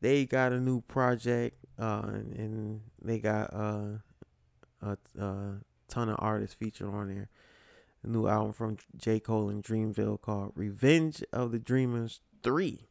They 0.00 0.24
got 0.24 0.52
a 0.52 0.58
new 0.58 0.80
project, 0.80 1.58
uh, 1.78 2.02
and 2.06 2.80
they 3.02 3.18
got 3.18 3.52
uh, 3.52 3.98
a, 4.80 4.96
a 5.18 5.56
ton 5.88 6.08
of 6.08 6.16
artists 6.18 6.54
featured 6.54 6.88
on 6.88 7.08
there. 7.08 7.28
A 8.02 8.08
new 8.08 8.26
album 8.26 8.54
from 8.54 8.78
J. 8.96 9.20
Cole 9.20 9.50
and 9.50 9.62
Dreamville 9.62 10.22
called 10.22 10.52
Revenge 10.54 11.22
of 11.34 11.52
the 11.52 11.58
Dreamers 11.58 12.20
3. 12.42 12.88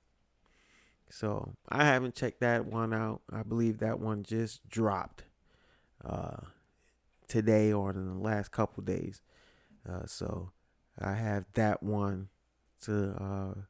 So 1.10 1.56
I 1.68 1.86
haven't 1.86 2.14
checked 2.14 2.42
that 2.42 2.68
one 2.68 2.94
out. 2.94 3.22
I 3.34 3.42
believe 3.42 3.80
that 3.80 4.00
one 4.00 4.22
just 4.22 4.70
dropped 4.70 5.24
uh, 6.06 6.38
today 7.28 7.74
or 7.74 7.90
in 7.90 8.06
the 8.06 8.20
last 8.20 8.52
couple 8.52 8.84
days. 8.84 9.24
Uh, 9.90 10.06
so 10.06 10.52
I 11.00 11.14
have 11.14 11.46
that 11.56 11.82
one 11.82 12.30
to 12.84 13.10
uh, 13.20 13.62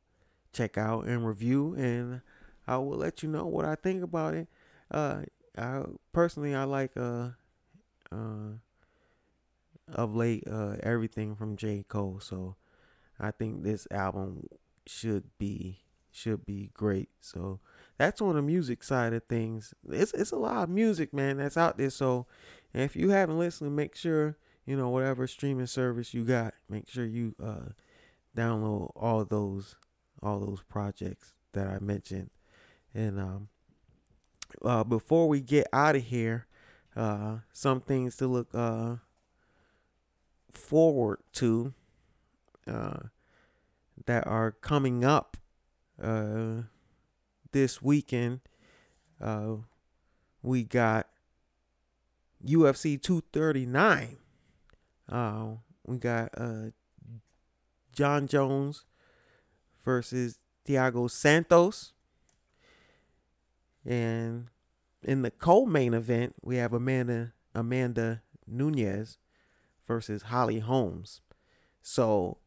check 0.54 0.78
out 0.78 1.06
and 1.06 1.26
review, 1.26 1.74
and 1.76 2.22
I 2.68 2.78
will 2.78 2.98
let 2.98 3.24
you 3.24 3.30
know 3.30 3.46
what 3.46 3.66
I 3.66 3.76
think 3.76 4.04
about 4.04 4.34
it. 4.34 4.48
Uh, 4.92 5.22
I 5.58 5.84
personally 6.14 6.56
I 6.56 6.64
like 6.64 6.92
uh, 6.96 7.30
uh, 8.12 8.58
of 9.92 10.16
late 10.16 10.44
uh, 10.50 10.76
everything 10.82 11.36
from 11.36 11.58
J 11.58 11.84
Cole, 11.88 12.20
so 12.22 12.56
I 13.20 13.32
think 13.32 13.64
this 13.64 13.88
album 13.92 14.48
should 14.86 15.26
be 15.38 15.80
should 16.12 16.46
be 16.46 16.72
great. 16.74 17.10
So 17.22 17.60
that's 17.98 18.22
on 18.22 18.36
the 18.36 18.42
music 18.42 18.84
side 18.84 19.14
of 19.14 19.24
things. 19.26 19.74
It's 19.90 20.14
it's 20.14 20.32
a 20.32 20.38
lot 20.38 20.64
of 20.64 20.70
music, 20.70 21.14
man, 21.14 21.38
that's 21.38 21.58
out 21.58 21.78
there. 21.78 21.90
So 21.90 22.28
if 22.74 22.96
you 22.96 23.10
haven't 23.10 23.40
listened, 23.40 23.76
make 23.76 23.96
sure 23.96 24.38
you 24.66 24.78
know 24.78 24.90
whatever 24.90 25.28
streaming 25.28 25.68
service 25.68 26.14
you 26.14 26.24
got, 26.24 26.54
make 26.70 26.90
sure 26.90 27.06
you 27.06 27.36
uh, 27.44 27.74
download 28.36 28.92
all 28.96 29.26
those 29.26 29.76
all 30.22 30.40
those 30.40 30.62
projects 30.68 31.34
that 31.54 31.68
I 31.68 31.80
mentioned. 31.80 32.30
And 32.94 33.20
um, 33.20 33.50
uh, 34.64 34.84
before 34.84 35.28
we 35.28 35.42
get 35.42 35.68
out 35.72 35.96
of 35.96 36.04
here, 36.04 36.48
uh, 36.96 37.38
some 37.54 37.82
things 37.82 38.16
to 38.18 38.28
look 38.28 38.50
uh, 38.54 38.96
forward 40.52 41.20
to 41.34 41.74
uh, 42.68 43.00
that 44.06 44.26
are 44.28 44.52
coming 44.52 45.04
up 45.04 45.38
uh, 46.02 46.64
this 47.52 47.82
weekend. 47.82 48.42
Uh, 49.22 49.56
we 50.42 50.64
got 50.64 51.08
UFC 52.46 53.02
239. 53.02 54.18
Uh, 55.08 55.46
we 55.86 55.98
got 55.98 56.34
Jon 57.94 58.28
Jones 58.28 58.86
versus 59.84 60.40
Thiago 60.68 61.10
Santos. 61.10 61.94
And 63.86 64.48
in 65.04 65.22
the 65.22 65.32
co-main 65.32 65.94
event, 65.94 66.36
we 66.42 66.58
have 66.58 66.74
Amanda 66.74 67.34
Amanda 67.56 68.22
Nunes 68.46 69.18
versus 69.88 70.24
Holly 70.24 70.60
Holmes. 70.60 71.22
So 71.82 72.38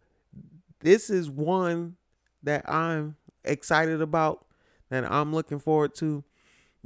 this 0.81 1.11
is 1.11 1.31
one 1.31 1.97
that 2.43 2.69
I'm 2.69 3.17
excited 3.45 4.01
about 4.01 4.47
that 4.91 5.11
I'm 5.11 5.35
looking 5.35 5.59
forward 5.59 5.95
to. 5.97 6.25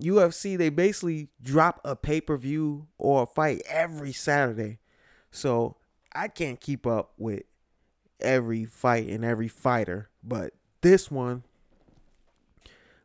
UFC 0.00 0.56
they 0.58 0.68
basically 0.68 1.28
drop 1.42 1.80
a 1.84 1.96
pay-per-view 1.96 2.86
or 2.98 3.22
a 3.22 3.26
fight 3.26 3.62
every 3.68 4.12
Saturday. 4.12 4.78
So 5.30 5.76
I 6.14 6.28
can't 6.28 6.60
keep 6.60 6.86
up 6.86 7.12
with 7.16 7.42
every 8.20 8.64
fight 8.64 9.08
and 9.08 9.24
every 9.24 9.48
fighter, 9.48 10.08
but 10.22 10.52
this 10.80 11.10
one 11.10 11.42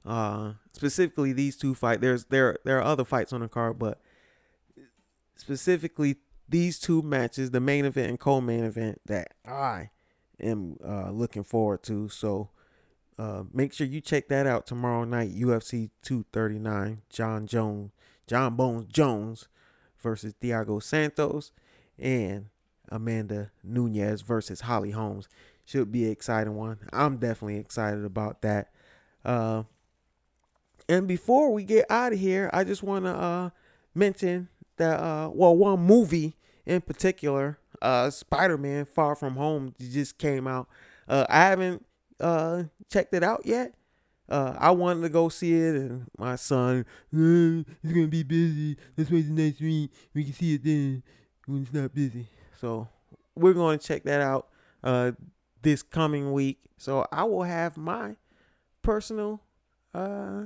uh 0.04 0.54
specifically 0.74 1.32
these 1.32 1.56
two 1.56 1.76
fight 1.76 2.02
there's 2.02 2.26
there 2.26 2.58
there 2.66 2.80
are 2.80 2.84
other 2.84 3.06
fights 3.06 3.32
on 3.34 3.42
the 3.42 3.48
card, 3.48 3.78
but 3.78 4.00
specifically 5.36 6.18
these 6.50 6.80
two 6.80 7.02
matches, 7.02 7.52
the 7.52 7.60
main 7.60 7.86
event 7.86 8.10
and 8.10 8.20
co-main 8.20 8.64
event 8.64 9.00
that 9.06 9.34
I 9.46 9.90
am 10.40 10.78
uh 10.84 11.12
looking 11.12 11.44
forward 11.44 11.84
to. 11.84 12.10
So 12.10 12.50
uh, 13.22 13.44
make 13.54 13.72
sure 13.72 13.86
you 13.86 14.02
check 14.02 14.30
that 14.30 14.48
out 14.48 14.66
tomorrow 14.66 15.04
night. 15.04 15.36
UFC 15.36 15.92
239. 16.02 17.04
Jon 17.10 17.46
Jones, 17.46 17.92
Jon 18.26 18.56
Bones 18.56 18.88
Jones 18.92 19.48
versus 20.02 20.34
Thiago 20.42 20.82
Santos, 20.82 21.52
and 22.00 22.48
Amanda 22.92 23.52
Nunes 23.64 24.22
versus 24.22 24.62
Holly 24.62 24.92
Holmes. 24.92 25.28
Should 25.66 25.92
be 25.92 26.06
an 26.06 26.12
exciting 26.12 26.56
one. 26.56 26.78
I'm 26.92 27.18
definitely 27.18 27.58
excited 27.58 28.04
about 28.04 28.42
that. 28.42 28.72
Uh, 29.24 29.64
and 30.90 31.08
before 31.08 31.54
we 31.54 31.64
get 31.64 31.86
out 31.90 32.14
of 32.14 32.20
here, 32.20 32.50
I 32.54 32.64
just 32.64 32.84
want 32.84 33.06
to 33.06 33.12
uh, 33.12 33.50
mention 33.96 34.50
that 34.78 35.00
uh, 35.00 35.30
well, 35.34 35.56
one 35.56 35.80
movie 35.80 36.36
in 36.66 36.82
particular, 36.82 37.60
uh, 37.82 38.10
Spider-Man: 38.10 38.86
Far 38.86 39.16
From 39.16 39.36
Home, 39.36 39.74
just 39.80 40.18
came 40.18 40.48
out. 40.48 40.68
Uh, 41.08 41.26
I 41.30 41.46
haven't 41.46 41.86
uh, 42.20 42.64
checked 42.92 43.14
it 43.14 43.24
out 43.24 43.46
yet. 43.46 43.74
Uh, 44.28 44.56
I 44.58 44.72
wanted 44.72 45.02
to 45.02 45.10
go 45.10 45.30
see 45.30 45.54
it, 45.54 45.76
and 45.76 46.08
my 46.18 46.36
son, 46.36 46.86
uh, 47.14 47.70
it's 47.84 47.94
gonna 47.94 48.08
be 48.08 48.24
busy. 48.24 48.78
Let's 48.98 49.12
wait 49.12 49.24
the 49.24 49.34
next 49.34 49.60
week. 49.60 49.92
We 50.14 50.24
can 50.24 50.34
see 50.34 50.56
it 50.56 50.64
then 50.64 51.04
when 51.46 51.64
it's 51.64 51.74
not 51.74 51.94
busy. 51.94 52.28
So 52.62 52.88
we're 53.36 53.54
going 53.54 53.80
to 53.80 53.86
check 53.86 54.04
that 54.04 54.22
out 54.22 54.48
uh, 54.84 55.14
this 55.64 55.82
coming 55.82 56.32
week. 56.32 56.60
So 56.78 57.08
I 57.12 57.24
will 57.24 57.44
have 57.44 57.76
my 57.76 58.18
personal 58.84 59.42
uh, 59.96 60.44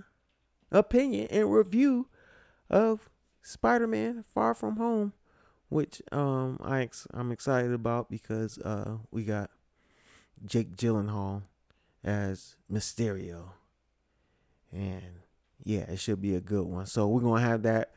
opinion 0.71 1.27
and 1.29 1.51
review 1.53 2.07
of 2.69 3.09
Spider-Man: 3.41 4.23
Far 4.33 4.53
From 4.53 4.77
Home, 4.77 5.13
which 5.69 6.01
um 6.11 6.57
I 6.63 6.81
ex- 6.81 7.07
I'm 7.13 7.31
excited 7.31 7.71
about 7.73 8.09
because 8.09 8.57
uh 8.59 8.97
we 9.11 9.23
got 9.23 9.51
Jake 10.45 10.75
Gyllenhaal 10.75 11.43
as 12.03 12.55
Mysterio. 12.71 13.49
And 14.71 15.19
yeah, 15.63 15.81
it 15.81 15.99
should 15.99 16.21
be 16.21 16.33
a 16.35 16.41
good 16.41 16.65
one. 16.65 16.85
So 16.87 17.07
we're 17.07 17.21
gonna 17.21 17.41
have 17.41 17.61
that 17.63 17.91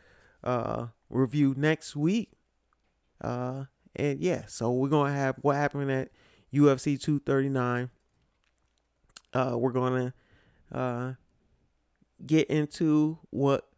uh 0.44 0.88
review 1.08 1.54
next 1.56 1.96
week. 1.96 2.32
Uh 3.22 3.64
and 3.98 4.20
yeah, 4.20 4.44
so 4.46 4.72
we're 4.72 4.88
gonna 4.88 5.12
have 5.12 5.36
what 5.42 5.56
happened 5.56 5.90
at 5.90 6.10
UFC 6.52 7.00
239. 7.00 7.90
Uh 9.34 9.56
we're 9.58 9.72
gonna 9.72 10.14
uh 10.72 11.12
get 12.24 12.48
into 12.48 13.18
what 13.30 13.68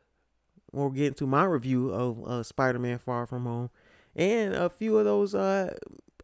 we'll 0.73 0.91
get 0.91 1.09
into 1.09 1.27
my 1.27 1.45
review 1.45 1.91
of 1.91 2.25
uh, 2.25 2.43
Spider-Man 2.43 2.99
Far 2.99 3.27
From 3.27 3.45
Home 3.45 3.71
and 4.15 4.55
a 4.55 4.71
few 4.71 4.99
of 4.99 5.05
those 5.05 5.35
uh, 5.35 5.75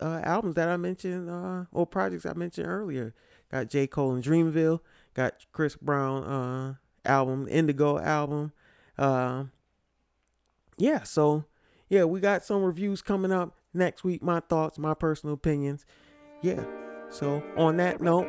uh 0.00 0.20
albums 0.22 0.54
that 0.54 0.68
I 0.68 0.76
mentioned 0.76 1.28
uh 1.28 1.64
or 1.72 1.86
projects 1.86 2.26
I 2.26 2.34
mentioned 2.34 2.68
earlier. 2.68 3.14
Got 3.50 3.70
J. 3.70 3.86
Cole 3.86 4.12
and 4.12 4.24
Dreamville. 4.24 4.80
Got 5.14 5.46
Chris 5.52 5.76
Brown 5.76 6.24
uh 6.24 6.74
album, 7.06 7.46
Indigo 7.50 7.98
album. 7.98 8.52
Uh, 8.98 9.44
yeah, 10.76 11.02
so 11.02 11.44
yeah, 11.88 12.04
we 12.04 12.20
got 12.20 12.44
some 12.44 12.62
reviews 12.62 13.02
coming 13.02 13.32
up 13.32 13.55
next 13.76 14.04
week. 14.04 14.22
My 14.22 14.40
thoughts, 14.40 14.78
my 14.78 14.94
personal 14.94 15.34
opinions. 15.34 15.84
Yeah. 16.42 16.64
So 17.10 17.42
on 17.56 17.76
that 17.76 18.00
note, 18.00 18.28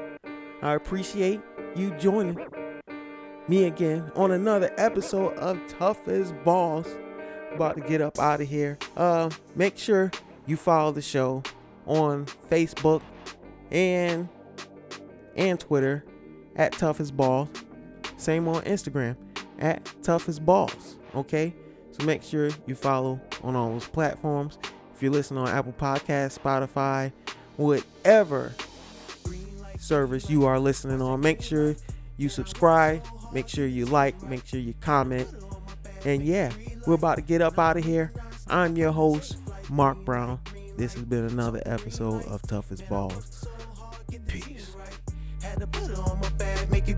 I 0.62 0.74
appreciate 0.74 1.42
you 1.76 1.92
joining 1.98 2.38
me 3.48 3.66
again 3.66 4.12
on 4.16 4.32
another 4.32 4.74
episode 4.78 5.34
of 5.38 5.60
Tough 5.68 6.08
as 6.08 6.34
Balls. 6.44 6.88
About 7.54 7.76
to 7.78 7.82
get 7.82 8.02
up 8.02 8.20
out 8.20 8.42
of 8.42 8.48
here. 8.48 8.78
Uh, 8.96 9.30
make 9.56 9.78
sure 9.78 10.12
you 10.46 10.58
follow 10.58 10.92
the 10.92 11.02
show 11.02 11.44
on 11.86 12.26
Facebook 12.50 13.02
and 13.72 14.30
and 15.36 15.60
Twitter 15.60 16.04
at 16.56 16.74
Tough 16.74 17.00
as 17.00 17.12
Balls. 17.12 17.50
Same 18.18 18.48
on 18.48 18.64
Instagram 18.64 19.16
at 19.60 19.90
Tough 20.04 20.28
as 20.28 20.40
Balls. 20.40 20.98
Okay? 21.16 21.56
So 21.92 22.06
make 22.06 22.24
sure 22.24 22.50
you 22.66 22.76
follow 22.76 23.20
on 23.44 23.56
all 23.56 23.72
those 23.72 23.88
platforms. 23.88 24.58
If 24.98 25.04
you 25.04 25.12
listen 25.12 25.38
on 25.38 25.48
Apple 25.48 25.74
Podcasts, 25.74 26.40
Spotify, 26.40 27.12
whatever 27.56 28.52
service 29.78 30.28
you 30.28 30.48
are 30.48 30.60
listening 30.60 31.04
on, 31.04 31.20
make 31.22 31.40
sure 31.40 31.76
you 32.18 32.30
subscribe, 32.30 33.06
make 33.32 33.48
sure 33.48 33.68
you 33.68 33.86
like, 33.86 34.20
make 34.24 34.44
sure 34.44 34.60
you 34.60 34.74
comment. 34.82 35.30
And 36.04 36.24
yeah, 36.24 36.52
we're 36.88 36.96
about 36.96 37.18
to 37.18 37.22
get 37.22 37.44
up 37.44 37.60
out 37.60 37.78
of 37.78 37.84
here. 37.84 38.12
I'm 38.48 38.76
your 38.76 38.92
host, 38.92 39.38
Mark 39.70 40.04
Brown. 40.04 40.40
This 40.78 40.96
has 40.96 41.04
been 41.04 41.26
another 41.26 41.62
episode 41.68 42.26
of 42.26 42.42
Tough 42.42 42.72
as 42.72 42.82
Balls. 42.82 43.46
Peace. 44.26 44.76
Had 45.44 45.60
to 45.60 45.68
put 45.68 45.96
on 45.96 46.20
my 46.20 46.30
back, 46.30 46.72
make 46.72 46.88
it. 46.88 46.98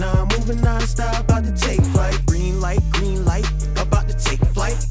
Now 0.00 0.10
I'm 0.12 0.28
moving 0.36 0.60
non-stop, 0.60 1.22
about 1.22 1.44
to 1.44 1.52
take 1.52 1.82
flight. 1.82 2.20
Green 2.26 2.60
light, 2.60 2.80
green 2.90 3.24
light, 3.24 3.46
about 3.76 4.08
to 4.08 4.14
take 4.18 4.40
flight. 4.46 4.84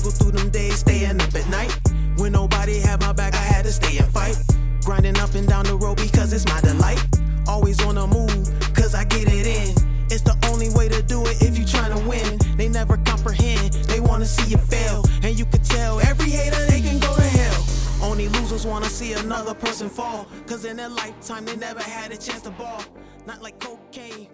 Had 0.00 0.06
to 0.06 0.16
struggle 0.16 0.32
through 0.32 0.40
them 0.40 0.50
days, 0.50 0.78
staying 0.78 1.20
up 1.20 1.34
at 1.34 1.46
night. 1.50 1.78
When 2.16 2.32
nobody 2.32 2.78
had 2.80 3.00
my 3.00 3.12
back, 3.12 3.34
I 3.34 3.44
had 3.44 3.66
to 3.66 3.72
stay 3.72 3.98
and 3.98 4.10
fight. 4.10 4.36
Grinding 4.82 5.18
up 5.18 5.34
and 5.34 5.46
down 5.46 5.66
the 5.66 5.76
road 5.76 5.98
because 5.98 6.32
it's 6.32 6.46
my 6.46 6.58
delight. 6.62 7.04
Always 7.46 7.84
on 7.84 7.96
the 7.96 8.06
move, 8.06 8.48
cause 8.74 8.94
I 8.94 9.04
get 9.04 9.28
it 9.28 9.46
in. 9.46 9.76
It's 10.10 10.22
the 10.22 10.36
only 10.48 10.70
way 10.70 10.88
to 10.88 11.02
do 11.02 11.20
it 11.26 11.42
if 11.42 11.58
you 11.58 11.66
trying 11.66 11.92
to 11.92 12.08
win. 12.08 12.38
They 12.56 12.68
never 12.68 12.96
comprehend, 12.96 13.74
they 13.90 14.00
wanna 14.00 14.24
see 14.24 14.50
you 14.50 14.56
fail. 14.56 15.04
And 15.22 15.38
you 15.38 15.44
can 15.44 15.62
tell 15.62 16.00
every 16.00 16.30
hater 16.30 16.64
they 16.66 16.80
can 16.80 16.98
go 16.98 17.14
to 17.14 17.22
hell. 17.22 17.62
Only 18.02 18.28
losers 18.28 18.64
wanna 18.64 18.88
see 18.88 19.12
another 19.12 19.52
person 19.52 19.90
fall. 19.90 20.26
Cause 20.46 20.64
in 20.64 20.78
their 20.78 20.88
lifetime 20.88 21.44
they 21.44 21.56
never 21.56 21.82
had 21.82 22.10
a 22.10 22.16
chance 22.16 22.40
to 22.42 22.50
ball. 22.50 22.82
Not 23.26 23.42
like 23.42 23.60
cocaine, 23.60 24.28